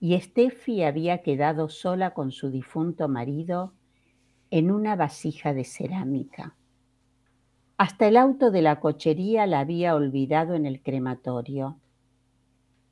y 0.00 0.18
Steffi 0.18 0.82
había 0.82 1.18
quedado 1.18 1.68
sola 1.68 2.14
con 2.14 2.32
su 2.32 2.50
difunto 2.50 3.06
marido 3.06 3.74
en 4.50 4.70
una 4.70 4.96
vasija 4.96 5.52
de 5.52 5.64
cerámica. 5.64 6.56
Hasta 7.76 8.08
el 8.08 8.16
auto 8.16 8.50
de 8.50 8.62
la 8.62 8.80
cochería 8.80 9.46
la 9.46 9.60
había 9.60 9.94
olvidado 9.94 10.54
en 10.54 10.64
el 10.64 10.80
crematorio. 10.80 11.78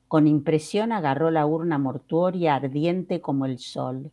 Con 0.07 0.27
impresión 0.27 0.91
agarró 0.91 1.31
la 1.31 1.47
urna 1.47 1.79
mortuoria 1.79 2.53
ardiente 2.53 3.21
como 3.21 3.47
el 3.47 3.57
sol 3.57 4.11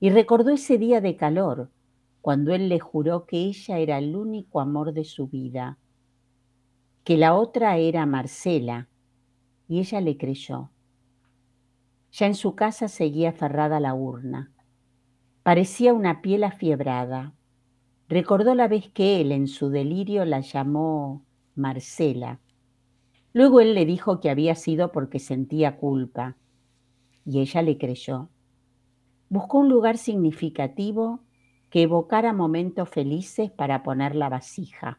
y 0.00 0.08
recordó 0.08 0.48
ese 0.48 0.78
día 0.78 1.02
de 1.02 1.16
calor, 1.16 1.68
cuando 2.22 2.54
él 2.54 2.70
le 2.70 2.80
juró 2.80 3.26
que 3.26 3.36
ella 3.36 3.76
era 3.76 3.98
el 3.98 4.16
único 4.16 4.60
amor 4.60 4.94
de 4.94 5.04
su 5.04 5.26
vida, 5.26 5.76
que 7.06 7.16
la 7.16 7.36
otra 7.36 7.76
era 7.76 8.04
Marcela, 8.04 8.88
y 9.68 9.78
ella 9.78 10.00
le 10.00 10.16
creyó. 10.16 10.72
Ya 12.10 12.26
en 12.26 12.34
su 12.34 12.56
casa 12.56 12.88
seguía 12.88 13.28
aferrada 13.28 13.78
la 13.78 13.94
urna. 13.94 14.52
Parecía 15.44 15.94
una 15.94 16.20
piel 16.20 16.42
afiebrada. 16.42 17.32
Recordó 18.08 18.56
la 18.56 18.66
vez 18.66 18.90
que 18.90 19.20
él 19.20 19.30
en 19.30 19.46
su 19.46 19.70
delirio 19.70 20.24
la 20.24 20.40
llamó 20.40 21.24
Marcela. 21.54 22.40
Luego 23.32 23.60
él 23.60 23.76
le 23.76 23.86
dijo 23.86 24.18
que 24.18 24.28
había 24.28 24.56
sido 24.56 24.90
porque 24.90 25.20
sentía 25.20 25.76
culpa, 25.76 26.36
y 27.24 27.38
ella 27.38 27.62
le 27.62 27.78
creyó. 27.78 28.30
Buscó 29.28 29.58
un 29.58 29.68
lugar 29.68 29.96
significativo 29.96 31.20
que 31.70 31.82
evocara 31.82 32.32
momentos 32.32 32.88
felices 32.88 33.52
para 33.52 33.84
poner 33.84 34.16
la 34.16 34.28
vasija. 34.28 34.98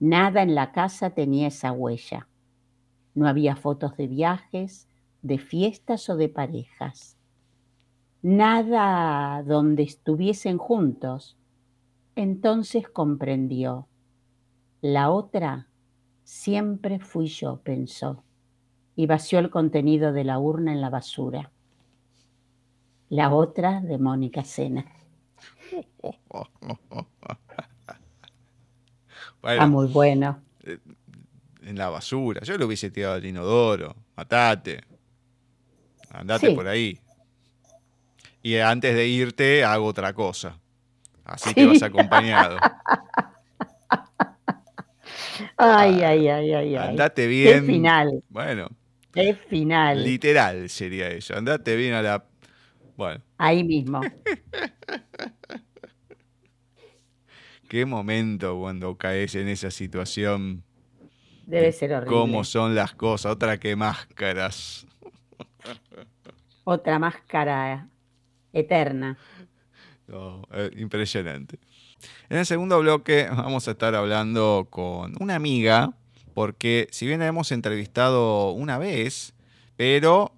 Nada 0.00 0.42
en 0.42 0.54
la 0.54 0.72
casa 0.72 1.10
tenía 1.10 1.48
esa 1.48 1.72
huella. 1.72 2.28
No 3.14 3.26
había 3.26 3.56
fotos 3.56 3.96
de 3.96 4.06
viajes, 4.06 4.88
de 5.22 5.38
fiestas 5.38 6.08
o 6.08 6.16
de 6.16 6.28
parejas. 6.28 7.16
Nada 8.22 9.42
donde 9.42 9.82
estuviesen 9.82 10.58
juntos. 10.58 11.36
Entonces 12.14 12.88
comprendió. 12.88 13.88
La 14.80 15.10
otra 15.10 15.68
siempre 16.22 17.00
fui 17.00 17.26
yo, 17.26 17.60
pensó, 17.62 18.22
y 18.94 19.06
vació 19.06 19.40
el 19.40 19.50
contenido 19.50 20.12
de 20.12 20.24
la 20.24 20.38
urna 20.38 20.72
en 20.72 20.80
la 20.80 20.90
basura. 20.90 21.50
La 23.08 23.34
otra 23.34 23.80
de 23.80 23.98
Mónica 23.98 24.44
Sena. 24.44 24.84
Bueno, 29.42 29.62
Ah, 29.62 29.66
muy 29.66 29.86
bueno. 29.88 30.40
en 31.62 31.76
la 31.76 31.88
basura. 31.90 32.40
Yo 32.42 32.56
lo 32.58 32.66
hubiese 32.66 32.90
tirado 32.90 33.14
al 33.14 33.24
inodoro. 33.26 33.94
Matate. 34.16 34.80
Andate 36.10 36.48
Sí. 36.48 36.54
por 36.54 36.66
ahí. 36.68 36.98
Y 38.42 38.56
antes 38.56 38.94
de 38.94 39.06
irte, 39.06 39.64
hago 39.64 39.86
otra 39.86 40.12
cosa. 40.14 40.58
Así 41.24 41.50
Sí. 41.50 41.54
te 41.56 41.66
vas 41.66 41.82
acompañado. 41.82 42.56
Ay, 45.56 46.02
ay, 46.02 46.28
ay, 46.28 46.52
ay, 46.52 46.76
ay. 46.76 46.88
Andate 46.90 47.22
Qué 47.22 47.28
bien. 47.28 47.66
final, 47.66 48.22
Bueno, 48.28 48.68
qué 49.12 49.34
final. 49.34 50.02
literal 50.02 50.68
sería 50.68 51.08
eso. 51.10 51.36
Andate 51.36 51.76
bien 51.76 51.94
a 51.94 52.02
la. 52.02 52.24
Bueno, 52.96 53.22
Ahí 53.38 53.62
mismo. 53.64 54.00
qué 57.68 57.86
momento 57.86 58.58
cuando 58.58 58.96
caes 58.96 59.34
en 59.34 59.48
esa 59.48 59.70
situación. 59.70 60.64
Debe 61.46 61.72
ser 61.72 61.92
horrible. 61.92 62.16
Cómo 62.16 62.44
son 62.44 62.74
las 62.74 62.94
cosas. 62.94 63.32
Otra 63.32 63.58
que 63.58 63.76
máscaras. 63.76 64.86
Otra 66.64 66.98
máscara 66.98 67.88
eterna. 68.52 69.16
No, 70.06 70.42
eh, 70.52 70.70
impresionante. 70.76 71.58
En 72.28 72.38
el 72.38 72.46
segundo 72.46 72.78
bloque 72.80 73.28
vamos 73.30 73.68
a 73.68 73.72
estar 73.72 73.94
hablando 73.94 74.66
con 74.70 75.14
una 75.20 75.34
amiga, 75.34 75.92
porque 76.34 76.88
si 76.90 77.06
bien 77.06 77.20
la 77.20 77.26
hemos 77.26 77.52
entrevistado 77.52 78.52
una 78.52 78.78
vez, 78.78 79.34
pero 79.76 80.32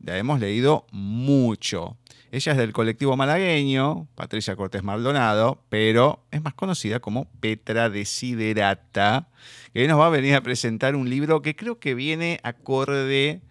la 0.00 0.18
hemos 0.18 0.40
leído 0.40 0.86
mucho. 0.90 1.96
Ella 2.32 2.52
es 2.52 2.58
del 2.58 2.72
colectivo 2.72 3.14
malagueño, 3.14 4.08
Patricia 4.14 4.56
Cortés 4.56 4.82
Maldonado, 4.82 5.62
pero 5.68 6.24
es 6.30 6.42
más 6.42 6.54
conocida 6.54 6.98
como 6.98 7.26
Petra 7.40 7.90
Desiderata, 7.90 9.28
que 9.74 9.86
nos 9.86 10.00
va 10.00 10.06
a 10.06 10.08
venir 10.08 10.34
a 10.34 10.40
presentar 10.40 10.96
un 10.96 11.10
libro 11.10 11.42
que 11.42 11.54
creo 11.54 11.78
que 11.78 11.94
viene 11.94 12.40
acorde 12.42 13.42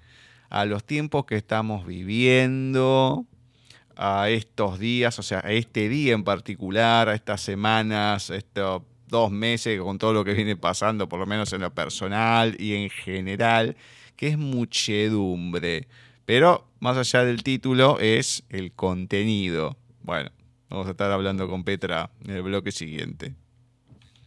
a 0.49 0.65
los 0.65 0.83
tiempos 0.83 1.25
que 1.25 1.35
estamos 1.35 1.85
viviendo, 1.85 3.27
a 3.95 4.31
estos 4.31 4.79
días, 4.79 5.19
o 5.19 5.21
sea, 5.21 5.41
a 5.45 5.51
este 5.51 5.87
día 5.87 6.13
en 6.13 6.23
particular, 6.23 7.07
a 7.07 7.13
estas 7.13 7.41
semanas, 7.41 8.31
estos 8.31 8.81
dos 9.07 9.29
meses 9.29 9.79
con 9.79 9.99
todo 9.99 10.11
lo 10.11 10.25
que 10.25 10.33
viene 10.33 10.55
pasando, 10.55 11.07
por 11.07 11.19
lo 11.19 11.27
menos 11.27 11.53
en 11.53 11.61
lo 11.61 11.71
personal 11.71 12.55
y 12.59 12.73
en 12.73 12.89
general, 12.89 13.77
que 14.15 14.29
es 14.29 14.39
muchedumbre. 14.39 15.87
Pero 16.25 16.70
más 16.81 16.97
allá 16.97 17.23
del 17.23 17.43
título 17.43 17.99
es 17.99 18.43
el 18.49 18.73
contenido. 18.73 19.77
Bueno, 20.01 20.31
vamos 20.69 20.87
a 20.87 20.91
estar 20.91 21.11
hablando 21.11 21.47
con 21.47 21.63
Petra 21.63 22.11
en 22.25 22.31
el 22.31 22.41
bloque 22.41 22.71
siguiente. 22.71 23.35